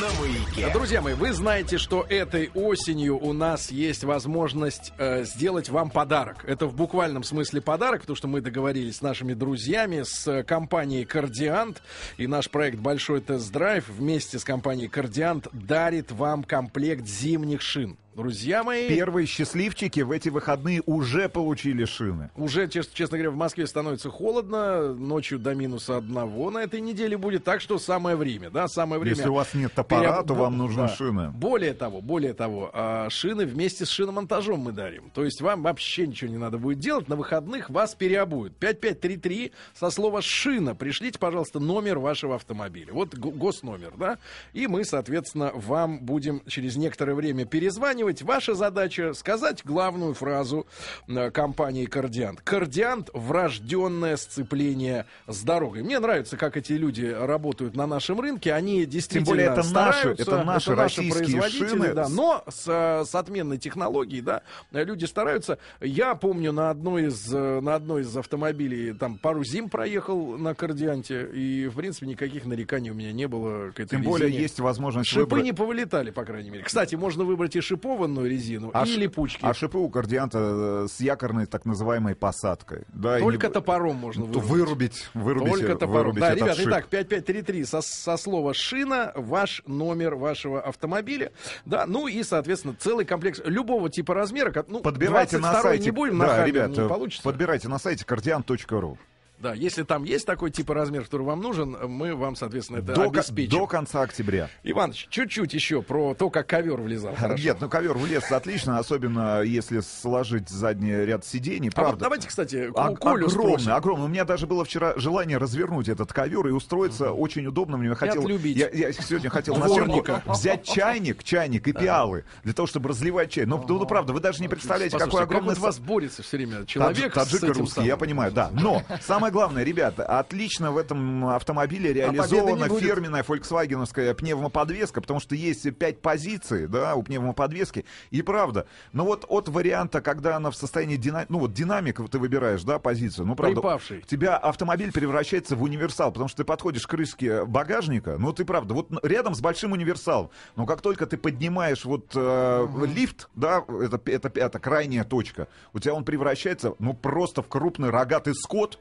на 0.01 0.11
маяке. 0.19 0.71
Друзья 0.73 1.01
мои, 1.01 1.13
вы 1.13 1.31
знаете, 1.33 1.77
что 1.77 2.05
этой 2.07 2.49
осенью 2.53 3.17
у 3.17 3.33
нас 3.33 3.71
есть 3.71 4.03
возможность 4.03 4.93
э, 4.97 5.23
сделать 5.23 5.69
вам 5.69 5.89
подарок. 5.89 6.43
Это 6.47 6.65
в 6.65 6.75
буквальном 6.75 7.23
смысле 7.23 7.61
подарок, 7.61 8.01
потому 8.01 8.15
что 8.15 8.27
мы 8.27 8.41
договорились 8.41 8.97
с 8.97 9.01
нашими 9.01 9.33
друзьями, 9.33 10.03
с 10.03 10.27
э, 10.27 10.43
компанией 10.43 11.05
Кардиант. 11.05 11.81
И 12.17 12.27
наш 12.27 12.49
проект 12.49 12.79
Большой 12.79 13.21
тест-драйв 13.21 13.87
вместе 13.87 14.39
с 14.39 14.43
компанией 14.43 14.87
Кардиант 14.87 15.47
дарит 15.53 16.11
вам 16.11 16.43
комплект 16.43 17.05
зимних 17.05 17.61
шин. 17.61 17.97
Друзья 18.15 18.63
мои, 18.63 18.87
Первые 18.87 19.27
счастливчики 19.27 19.99
в 19.99 20.11
эти 20.11 20.29
выходные 20.29 20.81
уже 20.85 21.27
получили 21.27 21.83
шины. 21.83 22.31
уже, 22.37 22.69
чес- 22.69 22.89
честно 22.93 23.17
говоря, 23.17 23.31
в 23.31 23.35
Москве 23.35 23.67
становится 23.67 24.09
холодно. 24.09 24.93
Ночью 24.93 25.37
до 25.37 25.53
минуса 25.53 25.97
одного 25.97 26.49
на 26.49 26.59
этой 26.59 26.79
неделе 26.79 27.17
будет. 27.17 27.43
Так 27.43 27.59
что 27.59 27.77
самое 27.77 28.15
время, 28.15 28.49
да, 28.49 28.69
самое 28.69 29.01
время. 29.01 29.17
Если 29.17 29.27
у 29.27 29.33
вас 29.33 29.53
нет 29.53 29.73
топора, 29.73 30.21
Переоб- 30.21 30.27
то 30.27 30.33
вам 30.33 30.57
нужны 30.57 30.83
да. 30.83 30.87
шины. 30.87 31.31
Более 31.31 31.73
того, 31.73 31.99
более 31.99 32.33
того, 32.33 32.71
а, 32.73 33.09
шины 33.09 33.45
вместе 33.45 33.85
с 33.85 33.89
шиномонтажом 33.89 34.61
мы 34.61 34.71
дарим. 34.71 35.09
То 35.13 35.25
есть 35.25 35.41
вам 35.41 35.61
вообще 35.63 36.07
ничего 36.07 36.31
не 36.31 36.37
надо 36.37 36.57
будет 36.57 36.79
делать. 36.79 37.09
На 37.09 37.17
выходных 37.17 37.69
вас 37.69 37.95
переобуют. 37.95 38.55
5533 38.55 39.51
со 39.73 39.89
слова 39.89 40.21
шина. 40.21 40.73
Пришлите, 40.73 41.19
пожалуйста, 41.19 41.59
номер 41.59 41.99
вашего 41.99 42.35
автомобиля. 42.35 42.93
Вот 42.93 43.13
го- 43.15 43.31
госномер, 43.31 43.91
да? 43.97 44.19
И 44.53 44.67
мы, 44.67 44.85
соответственно, 44.85 45.51
вам 45.53 45.99
будем 45.99 46.41
через 46.47 46.77
некоторое 46.77 47.13
время 47.15 47.43
перезванивать. 47.43 48.04
Ваша 48.21 48.53
задача 48.55 49.13
сказать 49.13 49.61
главную 49.65 50.13
фразу 50.13 50.65
э, 51.07 51.31
компании 51.31 51.85
Кардиант. 51.85 52.41
Кардиант 52.41 53.09
врожденное 53.13 54.17
сцепление 54.17 55.05
с 55.27 55.41
дорогой. 55.43 55.83
Мне 55.83 55.99
нравится, 55.99 56.37
как 56.37 56.57
эти 56.57 56.73
люди 56.73 57.05
работают 57.05 57.75
на 57.75 57.87
нашем 57.87 58.19
рынке. 58.19 58.53
Они 58.53 58.85
действительно 58.85 59.25
более 59.25 59.45
это 59.47 59.57
наши- 59.57 59.69
стараются. 59.69 60.23
это 60.23 60.43
наши 60.43 60.75
российские 60.75 61.39
производители, 61.41 61.67
шины. 61.67 61.93
да, 61.93 62.09
но 62.09 62.43
с, 62.49 62.65
э, 62.67 63.05
с 63.05 63.15
отменной 63.15 63.57
технологией, 63.57 64.21
да, 64.21 64.41
люди 64.71 65.05
стараются. 65.05 65.57
Я 65.81 66.15
помню 66.15 66.51
на 66.51 66.69
одной 66.69 67.05
из 67.07 67.33
э, 67.33 67.59
на 67.61 67.75
одной 67.75 68.01
из 68.01 68.15
автомобилей 68.15 68.93
там 68.93 69.17
пару 69.17 69.43
зим 69.43 69.69
проехал 69.69 70.37
на 70.37 70.53
Кардианте 70.55 71.27
и 71.33 71.67
в 71.67 71.75
принципе 71.75 72.07
никаких 72.07 72.45
нареканий 72.45 72.91
у 72.91 72.93
меня 72.93 73.11
не 73.11 73.27
было 73.27 73.71
к 73.71 73.79
этой 73.79 73.89
Тем 73.89 74.03
более 74.03 74.27
резине. 74.27 74.43
есть 74.43 74.59
возможность 74.59 75.09
Шипы 75.09 75.21
выбрать. 75.21 75.43
не 75.43 75.53
повылетали, 75.53 76.11
по 76.11 76.23
крайней 76.25 76.49
мере. 76.49 76.63
Кстати, 76.63 76.95
можно 76.95 77.23
выбрать 77.23 77.55
и 77.55 77.61
шипованную 77.95 78.29
резину, 78.29 78.71
А 78.73 78.83
и 78.83 78.85
ш- 78.87 78.99
липучки. 78.99 79.39
А 79.43 79.53
шипы 79.53 79.77
у 79.77 79.89
кардианта 79.89 80.83
э, 80.85 80.87
с 80.89 80.99
якорной 80.99 81.45
так 81.45 81.65
называемой 81.65 82.15
посадкой. 82.15 82.83
Да, 82.89 83.19
Только 83.19 83.47
не- 83.47 83.53
топором 83.53 83.95
можно 83.95 84.25
вырубить. 84.25 84.49
вырубить, 84.49 85.09
вырубить, 85.13 85.51
Только 85.53 85.75
топором. 85.75 85.93
вырубить 86.11 86.19
Да, 86.21 86.27
этот 86.31 86.41
ребят, 86.43 86.57
шип. 86.57 86.67
итак, 86.67 86.87
5533 86.87 87.65
со, 87.65 87.81
со 87.81 88.17
слова 88.17 88.53
шина, 88.53 89.11
ваш 89.15 89.63
номер 89.65 90.15
вашего 90.15 90.61
автомобиля. 90.61 91.31
Да, 91.65 91.85
ну 91.87 92.07
и, 92.07 92.21
соответственно, 92.23 92.75
целый 92.77 93.05
комплекс 93.05 93.41
любого 93.45 93.89
типа 93.89 94.13
размера. 94.13 94.53
Ну, 94.67 94.79
Подбирайте 94.81 95.37
на 95.37 95.53
22-й 95.53 95.61
сайте. 95.61 95.85
не 95.85 95.91
будем, 95.91 96.19
да, 96.19 96.45
ребят, 96.45 96.69
не 96.69 96.87
получится. 96.87 97.23
подбирайте 97.23 97.67
на 97.67 97.79
сайте 97.79 98.03
cardian.ru. 98.05 98.97
Да, 99.39 99.53
если 99.53 99.83
там 99.83 100.03
есть 100.05 100.25
такой 100.25 100.49
типа 100.49 100.73
размер, 100.73 101.03
который 101.03 101.23
вам 101.23 101.41
нужен, 101.41 101.77
мы 101.89 102.15
вам, 102.15 102.35
соответственно, 102.35 102.77
это 102.77 102.93
До, 102.93 103.03
обеспечим. 103.03 103.51
до 103.59 103.67
конца 103.67 104.01
октября. 104.01 104.49
Иваныч, 104.63 105.07
чуть-чуть 105.09 105.53
еще 105.53 105.81
про 105.81 106.13
то, 106.13 106.29
как 106.29 106.47
ковер 106.47 106.77
влезал. 106.81 107.13
Хорошо. 107.15 107.43
Нет, 107.43 107.57
ну 107.59 107.69
ковер 107.69 107.97
влез 107.97 108.31
отлично, 108.31 108.79
особенно 108.79 109.41
если 109.41 109.81
сложить 109.81 110.49
задний 110.49 110.93
ряд 111.05 111.25
сидений. 111.25 111.67
А 111.67 111.71
вот 111.71 111.75
Правда. 111.75 112.03
давайте, 112.05 112.27
кстати, 112.27 112.69
Ог- 112.73 112.99
Колю 112.99 113.25
огромный, 113.25 113.29
спросим. 113.29 113.73
огромный. 113.73 114.05
У 114.05 114.09
меня 114.09 114.23
даже 114.25 114.47
было 114.47 114.63
вчера 114.63 114.93
желание 114.95 115.37
развернуть 115.37 115.89
этот 115.89 116.13
ковер 116.13 116.47
и 116.47 116.51
устроиться 116.51 117.11
очень 117.11 117.45
удобно. 117.45 117.77
Мне 117.77 117.93
хотел, 117.93 118.27
я, 118.27 118.69
я 118.69 118.93
сегодня 118.93 119.29
хотел 119.29 119.55
на 119.57 119.67
съемку 119.67 120.05
взять 120.27 120.63
чайник, 120.63 121.23
чайник 121.23 121.67
и 121.67 121.73
пиалы 121.73 122.23
для 122.43 122.53
того, 122.53 122.67
чтобы 122.67 122.89
разливать 122.89 123.31
чай. 123.31 123.45
Ну, 123.45 123.63
ну, 123.67 123.79
ну, 123.79 123.85
правда, 123.85 124.13
вы 124.13 124.19
даже 124.21 124.41
не 124.41 124.47
представляете, 124.47 124.93
какой 124.97 125.05
Послушайте, 125.07 125.27
как 125.27 125.37
огромный 125.37 125.55
вот 125.55 125.63
вас 125.63 125.79
борется 125.79 126.23
все 126.23 126.37
время 126.37 126.65
человек 126.65 127.13
Тадж- 127.13 127.23
таджик 127.25 127.39
с 127.39 127.43
этим 127.43 127.53
русский, 127.61 127.81
я 127.81 127.85
самым. 127.87 127.99
понимаю, 127.99 128.31
да. 128.31 128.49
Но 128.53 128.81
самое 129.01 129.24
главное, 129.31 129.63
ребята, 129.63 130.05
отлично 130.05 130.71
в 130.71 130.77
этом 130.77 131.27
автомобиле 131.27 131.85
победы 131.85 131.99
реализована 131.99 132.67
будет. 132.67 132.83
фирменная 132.83 133.23
фольксвагеновская 133.23 134.13
пневмоподвеска, 134.13 135.01
потому 135.01 135.19
что 135.19 135.35
есть 135.35 135.75
пять 135.77 136.01
позиций, 136.01 136.67
да, 136.67 136.95
у 136.95 137.03
пневмоподвески. 137.03 137.85
И 138.11 138.21
правда, 138.21 138.67
но 138.93 139.05
вот 139.05 139.25
от 139.27 139.47
варианта, 139.47 140.01
когда 140.01 140.35
она 140.35 140.51
в 140.51 140.55
состоянии 140.55 140.97
дина... 140.97 141.25
ну 141.29 141.39
вот 141.39 141.53
динамик 141.53 142.01
ты 142.09 142.19
выбираешь, 142.19 142.63
да, 142.63 142.79
позицию, 142.79 143.25
ну 143.27 143.35
правда, 143.35 143.61
Припавший. 143.61 143.99
у 143.99 144.05
тебя 144.05 144.37
автомобиль 144.37 144.91
превращается 144.91 145.55
в 145.55 145.63
универсал, 145.63 146.11
потому 146.11 146.27
что 146.27 146.37
ты 146.37 146.43
подходишь 146.43 146.85
к 146.85 146.89
крышке 146.89 147.45
багажника, 147.45 148.17
ну 148.17 148.33
ты 148.33 148.45
правда, 148.45 148.73
вот 148.73 148.89
рядом 149.03 149.35
с 149.35 149.41
большим 149.41 149.71
универсалом, 149.71 150.29
но 150.55 150.65
как 150.65 150.81
только 150.81 151.05
ты 151.05 151.17
поднимаешь 151.17 151.85
вот 151.85 152.11
э, 152.15 152.67
лифт, 152.85 153.29
да, 153.35 153.63
это, 153.81 153.99
это, 154.05 154.31
это 154.33 154.59
крайняя 154.59 155.03
точка, 155.03 155.47
у 155.73 155.79
тебя 155.79 155.93
он 155.93 156.03
превращается, 156.03 156.73
ну 156.79 156.93
просто 156.93 157.41
в 157.41 157.47
крупный 157.47 157.89
рогатый 157.89 158.33
скот, 158.35 158.79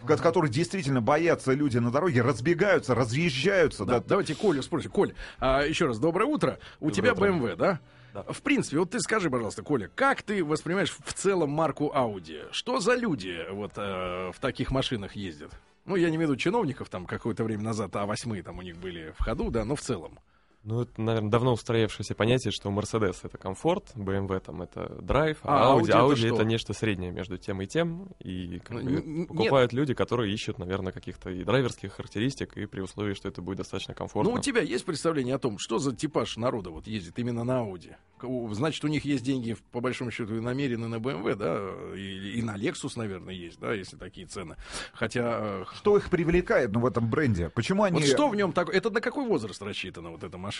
в 0.00 0.06
ко- 0.06 0.16
который 0.16 0.50
действительно 0.50 1.00
боятся 1.00 1.52
люди 1.52 1.78
на 1.78 1.90
дороге, 1.90 2.22
разбегаются, 2.22 2.94
разъезжаются, 2.94 3.84
Да, 3.84 4.00
да, 4.00 4.04
давайте 4.08 4.34
Колю 4.34 4.62
спросим. 4.62 4.90
Коль, 4.90 5.14
а, 5.38 5.62
еще 5.62 5.86
раз, 5.86 5.98
доброе 5.98 6.26
утро. 6.26 6.58
У 6.80 6.90
тебя 6.90 7.12
BMW, 7.12 7.56
да? 7.56 7.80
В 8.28 8.40
принципе, 8.40 8.78
вот 8.78 8.90
ты 8.90 9.00
скажи, 9.00 9.28
пожалуйста, 9.28 9.62
Коля, 9.62 9.90
как 9.94 10.22
ты 10.22 10.42
воспринимаешь 10.42 10.96
в 11.04 11.12
целом 11.12 11.50
марку 11.50 11.92
Audi? 11.94 12.46
Что 12.50 12.80
за 12.80 12.94
люди 12.94 13.44
вот 13.50 13.72
э, 13.76 14.32
в 14.34 14.40
таких 14.40 14.70
машинах 14.70 15.16
ездят? 15.16 15.50
Ну, 15.84 15.96
я 15.96 16.08
не 16.08 16.16
имею 16.16 16.28
в 16.28 16.30
виду 16.32 16.36
чиновников, 16.40 16.88
там 16.88 17.04
какое-то 17.04 17.44
время 17.44 17.62
назад 17.62 17.90
А8 17.92 18.42
там 18.42 18.58
у 18.58 18.62
них 18.62 18.76
были 18.78 19.12
в 19.18 19.22
ходу, 19.22 19.50
да, 19.50 19.64
но 19.66 19.76
в 19.76 19.80
целом. 19.82 20.18
Ну, 20.66 20.82
это, 20.82 21.00
наверное, 21.00 21.30
давно 21.30 21.52
устоявшееся 21.52 22.16
понятие, 22.16 22.50
что 22.50 22.70
Mercedes— 22.70 23.18
это 23.22 23.38
комфорт, 23.38 23.92
BMW— 23.94 24.40
там 24.44 24.62
это 24.62 25.00
драйв, 25.00 25.38
А 25.44 25.72
а, 25.72 25.78
Audi 25.78 25.90
Audi, 25.90 26.14
это 26.14 26.26
Audi 26.26 26.34
это 26.34 26.44
нечто 26.44 26.72
среднее 26.72 27.12
между 27.12 27.38
тем 27.38 27.62
и 27.62 27.68
тем, 27.68 28.08
и 28.18 28.58
как 28.58 28.82
Ну, 28.82 29.00
бы 29.00 29.26
покупают 29.28 29.72
люди, 29.72 29.94
которые 29.94 30.34
ищут, 30.34 30.58
наверное, 30.58 30.90
каких-то 30.90 31.30
и 31.30 31.44
драйверских 31.44 31.92
характеристик, 31.92 32.56
и 32.56 32.66
при 32.66 32.80
условии, 32.80 33.14
что 33.14 33.28
это 33.28 33.42
будет 33.42 33.58
достаточно 33.58 33.94
комфортно. 33.94 34.32
Ну, 34.32 34.40
у 34.40 34.42
тебя 34.42 34.60
есть 34.60 34.84
представление 34.84 35.36
о 35.36 35.38
том, 35.38 35.58
что 35.58 35.78
за 35.78 35.94
типаж 35.94 36.36
народа 36.36 36.70
вот 36.70 36.88
ездит 36.88 37.16
именно 37.20 37.44
на 37.44 37.60
Audi? 37.60 37.94
Значит, 38.54 38.82
у 38.82 38.88
них 38.88 39.04
есть 39.04 39.22
деньги, 39.22 39.56
по 39.70 39.80
большому 39.80 40.10
счету, 40.10 40.34
и 40.34 40.40
намерены 40.40 40.88
на 40.88 40.96
BMW, 40.96 41.36
да, 41.36 41.60
и, 41.94 42.40
и 42.40 42.42
на 42.42 42.56
Lexus, 42.56 42.94
наверное, 42.96 43.34
есть, 43.34 43.60
да, 43.60 43.72
если 43.72 43.96
такие 43.96 44.26
цены. 44.26 44.56
Хотя, 44.94 45.38
э, 45.40 45.64
что 45.76 45.96
их 45.96 46.10
привлекает, 46.10 46.72
ну, 46.72 46.80
в 46.80 46.86
этом 46.86 47.08
бренде? 47.08 47.50
Почему 47.50 47.84
они... 47.84 48.00
вот 48.00 48.08
что 48.08 48.28
в 48.28 48.34
нем 48.34 48.52
такое? 48.52 48.74
Это 48.74 48.90
на 48.90 49.00
какой 49.00 49.26
возраст 49.26 49.62
рассчитана 49.62 50.10
вот 50.10 50.24
эта 50.24 50.38
машина? 50.38 50.55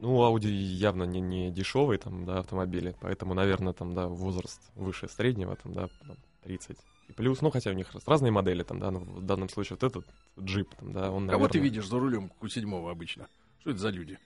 Ну, 0.00 0.16
Audi 0.22 0.48
явно 0.48 1.04
не, 1.04 1.20
не 1.20 1.50
дешевый 1.52 1.98
там, 1.98 2.24
да, 2.24 2.38
автомобили, 2.38 2.96
поэтому, 3.00 3.34
наверное, 3.34 3.72
там, 3.72 3.94
да, 3.94 4.08
возраст 4.08 4.60
выше 4.74 5.08
среднего, 5.08 5.54
там, 5.56 5.74
да, 5.74 5.88
там, 6.06 6.16
30 6.42 6.78
и 7.08 7.12
плюс, 7.12 7.40
ну, 7.40 7.50
хотя 7.50 7.70
у 7.70 7.74
них 7.74 7.92
раз- 7.92 8.08
разные 8.08 8.32
модели, 8.32 8.62
там, 8.62 8.80
да, 8.80 8.90
но 8.90 9.00
в 9.00 9.22
данном 9.22 9.48
случае 9.48 9.76
вот 9.80 9.84
этот 9.84 10.06
джип, 10.40 10.74
там, 10.74 10.92
да, 10.92 11.10
он, 11.10 11.28
Кого 11.28 11.46
ты 11.46 11.58
наверное, 11.58 11.62
видишь 11.70 11.88
за 11.88 11.98
рулем 11.98 12.32
Q7 12.40 12.90
обычно? 12.90 13.28
Что 13.60 13.70
это 13.70 13.78
за 13.78 13.90
люди? 13.90 14.18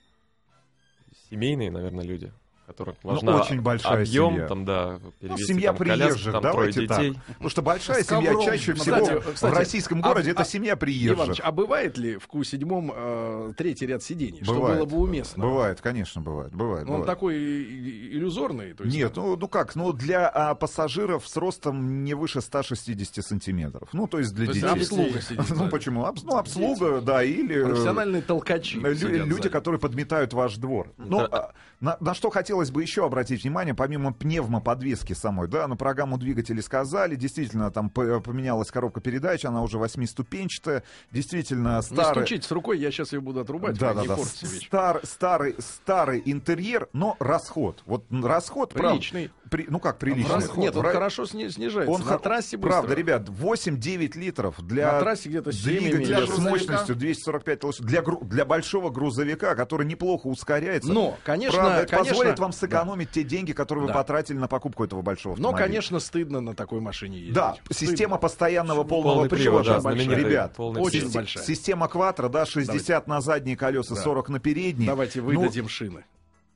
семейные, 1.29 1.71
наверное, 1.71 2.05
люди, 2.05 2.31
которым 2.67 2.95
Ну, 3.03 3.09
важна 3.11 3.37
очень 3.41 3.61
большая 3.61 4.03
объем, 4.03 4.33
семья. 4.33 4.47
там, 4.47 4.65
да, 4.65 4.99
Ну, 5.21 5.37
семья 5.37 5.69
там, 5.69 5.77
коляску, 5.77 6.03
приезжих, 6.05 6.31
там, 6.33 6.41
трое 6.41 6.53
давайте 6.53 6.87
так. 6.87 6.99
детей. 6.99 7.19
Потому 7.27 7.49
что 7.49 7.61
большая 7.61 8.03
С 8.03 8.07
семья 8.07 8.29
ковром. 8.31 8.45
чаще 8.45 8.73
Ну, 8.73 8.81
всего 8.83 8.95
кстати, 8.99 9.21
кстати, 9.33 9.53
в 9.53 9.57
российском 9.57 9.99
а- 9.99 10.07
городе 10.09 10.29
а- 10.29 10.33
это 10.33 10.43
семья 10.45 10.73
Иваныч, 10.73 10.79
приезжих. 10.79 11.39
а 11.45 11.51
бывает 11.51 11.97
ли 11.97 12.17
в 12.17 12.27
Q7 12.27 12.91
э, 12.95 13.53
третий 13.57 13.85
ряд 13.87 14.03
сидений? 14.03 14.43
Что 14.43 14.53
Бывает. 14.53 14.77
было 14.79 14.85
бы 14.85 14.97
уместно? 14.97 15.43
Бывает, 15.43 15.79
конечно, 15.81 16.21
бывает. 16.21 16.53
бывает, 16.53 16.85
Но 16.85 16.95
Он 16.95 16.99
бывает. 17.01 17.05
такой 17.05 17.37
и- 17.37 17.63
и- 17.63 18.17
иллюзорный? 18.17 18.73
То 18.73 18.83
есть, 18.83 18.95
Нет, 18.95 19.13
ну, 19.15 19.37
ну 19.37 19.47
как, 19.47 19.75
ну 19.75 19.93
для 19.93 20.27
а, 20.27 20.53
пассажиров 20.53 21.27
с 21.27 21.37
ростом 21.37 22.03
не 22.03 22.13
выше 22.13 22.41
160 22.41 23.21
сантиметров. 23.23 23.87
Ну, 23.93 24.07
то 24.07 24.19
есть 24.19 24.35
для 24.35 24.45
То 24.47 24.51
есть 24.51 24.61
детей. 24.65 24.81
обслуга 24.81 25.21
сидит, 25.21 25.49
Ну 25.55 25.69
почему? 25.69 26.05
Обс- 26.05 26.21
ну, 26.23 26.35
обслуга, 26.37 26.99
да, 27.01 27.23
или... 27.23 27.55
э, 27.61 27.65
Профессиональные 27.65 28.21
толкачи. 28.21 28.77
Лю- 28.79 29.25
люди, 29.25 29.47
которые 29.49 29.79
подметают 29.79 30.33
ваш 30.33 30.57
двор. 30.57 30.91
Да. 30.97 31.27
а, 31.31 31.51
на, 31.79 31.95
на 31.99 32.13
что 32.13 32.29
хотелось 32.57 32.71
бы 32.71 32.81
еще 32.81 33.05
обратить 33.05 33.43
внимание, 33.43 33.75
помимо 33.75 34.13
пневмоподвески 34.13 35.13
самой, 35.13 35.47
да, 35.47 35.67
на 35.67 35.75
программу 35.75 36.17
двигателей 36.17 36.63
сказали, 36.63 37.15
действительно, 37.15 37.69
там 37.69 37.89
поменялась 37.91 38.71
коробка 38.71 38.99
передач, 38.99 39.45
она 39.45 39.61
уже 39.61 39.77
восьмиступенчатая, 39.77 40.81
действительно 41.11 41.77
Не 41.77 41.83
старая. 41.83 42.13
стучите 42.25 42.47
с 42.47 42.51
рукой, 42.51 42.79
я 42.79 42.89
сейчас 42.89 43.13
ее 43.13 43.21
буду 43.21 43.41
отрубать. 43.41 43.77
Да, 43.77 43.93
да, 43.93 44.01
не 44.01 44.07
да. 44.07 44.17
Стар, 44.17 45.01
старый, 45.03 45.55
старый 45.59 46.21
интерьер, 46.25 46.87
но 46.93 47.15
расход. 47.19 47.83
Вот 47.85 48.05
расход, 48.11 48.73
Приличный. 48.73 49.29
при- 49.51 49.67
ну 49.69 49.79
как 49.79 49.99
приличный 49.99 50.33
Раз- 50.35 50.47
ход. 50.47 50.57
Нет, 50.57 50.75
он 50.75 50.85
Ра- 50.85 50.93
хорошо 50.93 51.25
сни- 51.27 51.49
снижается. 51.49 51.91
Он 51.93 51.99
на 52.01 52.13
хо- 52.13 52.17
трассе 52.17 52.57
быстро. 52.57 52.71
Правда, 52.79 52.95
ребят, 52.95 53.29
8-9 53.29 54.15
литров 54.15 54.55
для 54.65 54.93
На 54.93 54.99
трассе 55.01 55.29
где-то 55.29 55.51
7 55.51 55.79
двигателя 55.91 56.25
с 56.25 56.37
мощностью 56.39 56.95
245 56.95 57.63
лошадей. 57.63 57.87
Для, 57.87 58.01
гру- 58.01 58.23
для 58.23 58.45
большого 58.45 58.89
грузовика, 58.89 59.53
который 59.55 59.85
неплохо 59.85 60.25
ускоряется. 60.27 60.91
Но, 60.91 61.17
конечно, 61.23 61.59
Правда, 61.59 61.81
это 61.81 61.91
конечно- 61.91 62.13
позволит 62.15 62.39
вам 62.39 62.46
сэкономить 62.51 63.11
те 63.11 63.23
деньги, 63.23 63.51
которые 63.53 63.87
Да. 63.87 63.93
вы 63.93 63.99
потратили 63.99 64.37
на 64.37 64.47
покупку 64.47 64.83
этого 64.83 65.01
большого 65.01 65.33
Но, 65.35 65.49
автомобиля. 65.49 65.65
конечно, 65.67 65.99
стыдно 65.99 66.41
на 66.41 66.55
такой 66.55 66.79
машине 66.81 67.17
ездить. 67.19 67.33
Да, 67.35 67.53
Стыдно. 67.55 67.75
система 67.75 68.17
постоянного 68.17 68.83
полного 68.83 69.27
привода. 69.27 69.79
привод, 69.81 69.83
да, 69.83 70.15
Ребят, 70.15 70.55
полный 70.55 70.81
очень 70.81 70.99
привод. 70.99 71.13
большая. 71.15 71.43
Система 71.43 71.87
квадро, 71.87 72.29
да, 72.29 72.45
60 72.45 73.07
на 73.07 73.21
задние 73.21 73.55
колеса, 73.57 73.95
Да. 73.95 74.01
40 74.01 74.29
на 74.29 74.39
передние. 74.39 74.87
Давайте 74.87 75.21
Ну, 75.21 75.27
выдадим 75.27 75.67
шины. 75.67 76.05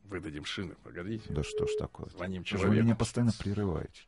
Выдадим 0.06 0.44
шины, 0.46 0.76
погодите. 0.84 1.24
Да 1.30 1.42
что 1.44 1.66
ж 1.68 1.70
такое? 1.80 2.08
Звоним 2.10 2.44
человеку. 2.44 2.74
Вы 2.74 2.82
меня 2.82 2.96
постоянно 2.96 3.32
прерываете. 3.38 4.02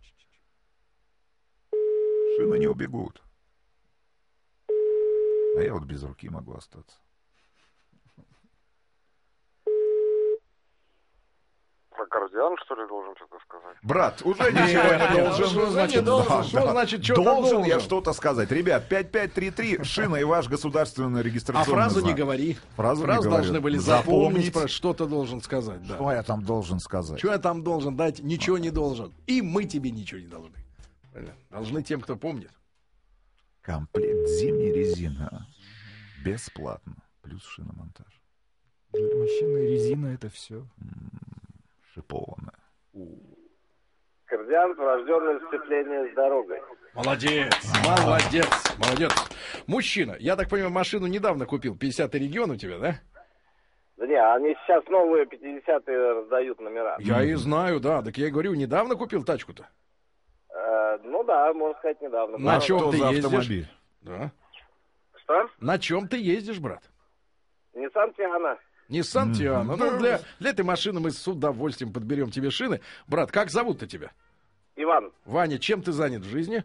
Шины 2.38 2.58
не 2.60 2.67
убегут. 2.67 3.22
А 5.56 5.62
я 5.62 5.74
вот 5.74 5.84
без 5.84 6.04
руки 6.04 6.30
могу 6.30 6.54
остаться. 6.56 6.98
Про 11.96 12.06
Гордиан, 12.08 12.56
что 12.66 12.76
ли, 12.76 12.88
должен 12.88 13.16
что-то 13.16 13.38
сказать? 13.48 13.78
Брат, 13.84 14.22
уже 14.24 14.52
ничего 14.52 14.94
не 14.94 15.24
должен. 15.24 15.46
что 15.48 15.70
значит 15.70 16.06
должен? 16.06 16.44
Что 16.44 16.72
значит 16.72 17.04
что-то 17.04 17.24
должен? 17.24 17.64
я 17.64 17.80
что-то 17.80 18.14
сказать. 18.14 18.52
Ребят, 18.52 18.88
5533, 18.90 19.84
шина 19.84 20.16
и 20.18 20.24
ваш 20.24 20.48
государственный 20.48 21.20
А 21.22 21.24
регистрационный 21.24 21.74
фразу 21.82 22.06
не 22.06 22.14
говори. 22.14 22.58
Фразу 22.76 23.04
Фразу 23.04 23.30
должны 23.30 23.60
были 23.62 23.78
Запомнить. 23.78 24.70
что-то 24.70 25.06
должен 25.06 25.42
сказать. 25.42 25.86
Да. 25.88 25.96
Что 25.96 26.12
я 26.12 26.24
там 26.24 26.44
должен 26.44 26.80
сказать? 26.80 27.20
Что 27.20 27.32
я 27.32 27.38
там 27.38 27.64
должен 27.64 27.96
дать? 27.96 28.20
Ничего 28.20 28.58
не 28.58 28.70
должен. 28.72 29.14
И 29.28 29.42
мы 29.42 29.66
тебе 29.66 29.92
ничего 29.92 30.20
не 30.20 30.28
должны. 30.28 30.56
Должны 31.50 31.84
тем, 31.84 32.02
кто 32.02 32.16
помнит. 32.16 32.52
Комплект 33.62 34.28
зимней 34.30 34.74
резины. 34.74 35.30
а? 35.32 35.42
Бесплатно. 36.26 36.96
Плюс 37.22 37.44
шиномонтаж. 37.44 38.08
Для 38.92 39.16
машины 39.16 39.58
резина 39.72 40.08
это 40.08 40.30
все. 40.30 40.66
Шипованная. 41.94 42.60
Гордиан, 44.28 44.74
врожденное 44.76 45.40
сцепление 45.48 46.12
с 46.12 46.16
дорогой. 46.16 46.60
Молодец, 46.96 47.54
молодец, 47.86 48.78
молодец. 48.80 49.12
Мужчина, 49.68 50.16
я 50.20 50.36
так 50.36 50.50
понимаю, 50.50 50.72
машину 50.72 51.06
недавно 51.08 51.46
купил. 51.46 51.76
50-й 51.76 52.18
регион 52.20 52.52
у 52.52 52.56
тебя, 52.56 52.80
да? 52.80 52.96
Да 53.98 54.08
не, 54.08 54.16
они 54.16 54.56
сейчас 54.66 54.84
новые 54.88 55.26
50-е 55.26 56.14
раздают 56.14 56.60
номера. 56.60 56.98
Я 57.00 57.24
и 57.24 57.34
знаю, 57.36 57.80
да. 57.80 58.02
Так 58.02 58.18
я 58.18 58.28
и 58.28 58.32
говорю, 58.32 58.56
недавно 58.56 58.96
купил 58.96 59.24
тачку-то. 59.24 59.68
Э, 60.50 60.98
ну 61.04 61.24
да, 61.24 61.54
можно 61.54 61.78
сказать, 61.80 62.02
недавно. 62.02 62.38
На 62.40 62.56
Да. 62.56 62.60
чем 62.62 62.92
ты 62.92 62.98
за 62.98 63.06
ездишь? 63.10 63.26
автомобиль? 63.26 63.68
Да. 64.02 64.32
Что? 65.24 65.48
На 65.60 65.78
чем 65.80 66.08
ты 66.08 66.18
ездишь, 66.18 66.60
брат? 66.60 66.84
Nissan 67.76 68.14
Tiana. 68.18 68.58
Nissan 68.89 69.32
Tiana. 69.34 69.76
Ну, 69.76 69.98
для, 69.98 70.22
для 70.39 70.50
этой 70.50 70.63
машины 70.65 71.00
мы 71.00 71.12
с 71.12 71.28
удовольствием 71.28 71.91
подберем 71.93 72.30
тебе 72.32 72.52
шины. 72.52 72.82
Брат, 73.08 73.32
как 73.32 73.50
зовут-то 73.50 73.88
тебя? 73.88 74.12
Иван, 74.76 75.12
Ваня, 75.26 75.58
чем 75.60 75.82
ты 75.82 75.91
занят 75.91 76.22
в 76.24 76.30
жизни? 76.30 76.63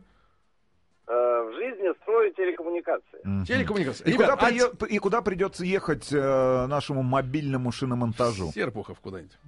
э, 1.07 1.13
в 1.13 1.53
жизни 1.55 1.95
строю 2.03 2.33
телекоммуникации. 2.35 3.45
Телекоммуникация. 3.47 4.07
И, 4.07 4.13
Ребят, 4.13 4.31
куда 4.31 4.47
а 4.47 4.51
прие- 4.51 4.89
и 4.89 4.99
куда 4.99 5.23
придется 5.23 5.65
ехать 5.65 6.13
э, 6.13 6.67
нашему 6.67 7.03
мобильному 7.03 7.73
шиномонтажу? 7.73 8.51
Серпухов 8.53 9.01
куда-нибудь. 9.01 9.39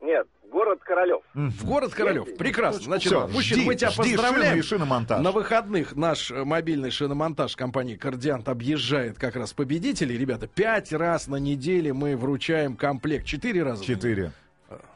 Нет, 0.00 0.26
город 0.64 0.80
Королев. 0.84 1.20
В 1.34 1.64
город 1.64 1.92
Королев. 1.94 2.36
Прекрасно. 2.36 2.82
Значит, 2.82 3.12
Всё, 3.12 3.26
мужчина, 3.28 3.60
жди, 3.60 3.66
мы 3.66 3.74
тебя 3.74 3.90
жди 3.90 3.96
поздравляем. 3.98 4.50
шины 4.52 4.58
и 4.58 4.62
шиномонтаж. 4.62 5.22
На 5.24 5.32
выходных 5.32 5.96
наш 5.96 6.30
э, 6.30 6.44
мобильный 6.44 6.90
шиномонтаж 6.90 7.56
компании 7.56 7.96
Кардиант 7.96 8.48
объезжает 8.48 9.18
как 9.18 9.36
раз 9.36 9.52
победителей. 9.52 10.16
Ребята, 10.16 10.46
пять 10.46 10.92
раз 10.92 11.26
на 11.26 11.36
неделе 11.36 11.92
мы 11.92 12.16
вручаем 12.16 12.76
комплект. 12.76 13.26
Четыре 13.26 13.62
раза? 13.62 13.84
Четыре. 13.84 14.32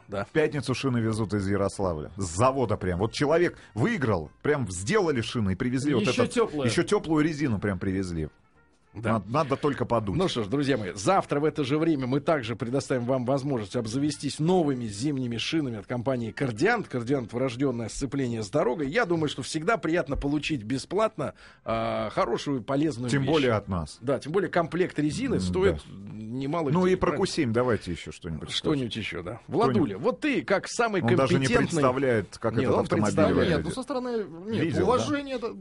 Да. 0.07 0.23
В 0.23 0.29
пятницу 0.29 0.73
шины 0.73 0.99
везут 0.99 1.33
из 1.33 1.47
Ярославля. 1.49 2.11
С 2.15 2.23
завода 2.37 2.77
прям. 2.77 2.99
Вот 2.99 3.11
человек 3.11 3.57
выиграл, 3.73 4.31
прям 4.41 4.65
сделали 4.71 5.19
шины 5.19 5.51
и 5.51 5.55
привезли 5.55 5.93
вот 5.93 6.03
Еще 6.03 6.11
этот- 6.23 6.31
тёплое. 6.33 6.69
Еще 6.69 6.83
теплую 6.83 7.23
резину 7.25 7.59
прям 7.59 7.77
привезли. 7.77 8.29
Да. 9.01 9.13
Надо, 9.13 9.25
надо 9.29 9.55
только 9.55 9.85
подуть. 9.85 10.15
Ну 10.15 10.27
что 10.27 10.43
ж, 10.43 10.47
друзья 10.47 10.77
мои, 10.77 10.91
завтра 10.93 11.39
в 11.39 11.45
это 11.45 11.63
же 11.63 11.77
время 11.77 12.07
мы 12.07 12.19
также 12.19 12.55
предоставим 12.55 13.05
вам 13.05 13.25
возможность 13.25 13.75
обзавестись 13.75 14.39
новыми 14.39 14.85
зимними 14.85 15.37
шинами 15.37 15.79
от 15.79 15.87
компании 15.87 16.31
Кардиант. 16.31 16.87
Кардиант 16.87 17.33
врожденное 17.33 17.89
сцепление 17.89 18.43
с 18.43 18.49
дорогой. 18.49 18.89
Я 18.89 19.05
думаю, 19.05 19.29
что 19.29 19.41
всегда 19.41 19.77
приятно 19.77 20.15
получить 20.15 20.63
бесплатно 20.63 21.33
а, 21.63 22.09
хорошую, 22.09 22.61
полезную 22.61 23.09
Тем 23.09 23.23
вещь. 23.23 23.31
более 23.31 23.53
от 23.53 23.67
нас. 23.67 23.97
Да, 24.01 24.19
тем 24.19 24.31
более 24.31 24.49
комплект 24.49 24.97
резины 24.99 25.39
стоит 25.39 25.81
немало. 26.27 26.69
Ну 26.69 26.85
и 26.85 26.89
денег, 26.89 26.99
про 26.99 27.11
правильно? 27.11 27.25
Q7 27.25 27.51
давайте 27.51 27.91
еще 27.91 28.11
что-нибудь. 28.11 28.51
Что-нибудь 28.51 28.95
еще, 28.95 29.21
да. 29.23 29.41
Владуля, 29.47 29.97
вот 29.97 30.21
ты 30.21 30.41
как 30.43 30.67
самый 30.67 31.01
Он 31.01 31.15
даже 31.15 31.33
не 31.33 31.45
компетентный... 31.45 31.67
представляет, 31.67 32.37
как 32.37 32.53
Нет, 32.53 32.63
этот 32.63 32.75
он 32.75 32.81
автомобиль 32.81 33.15
представляет. 33.15 33.49
Нет, 33.49 33.65
ну 33.65 33.71
со 33.71 33.83
стороны... 33.83 34.25
Нет, 34.47 34.63
Видел, 34.63 34.83
уважение 34.83 35.35
это 35.35 35.55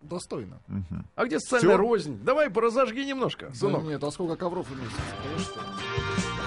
достойно. 0.00 0.60
Мгм. 0.68 1.06
А 1.14 1.24
где 1.26 1.38
социальная 1.40 1.74
Всё? 1.74 1.76
рознь? 1.78 2.18
Давай 2.22 2.50
поразожги 2.50 3.00
немножко, 3.00 3.48
Да 3.48 3.54
сынок. 3.54 3.82
нет, 3.84 4.02
а 4.02 4.10
сколько 4.10 4.36
ковров 4.36 4.68
в 4.68 4.76
месяц? 4.76 4.92
Конечно. 5.22 5.62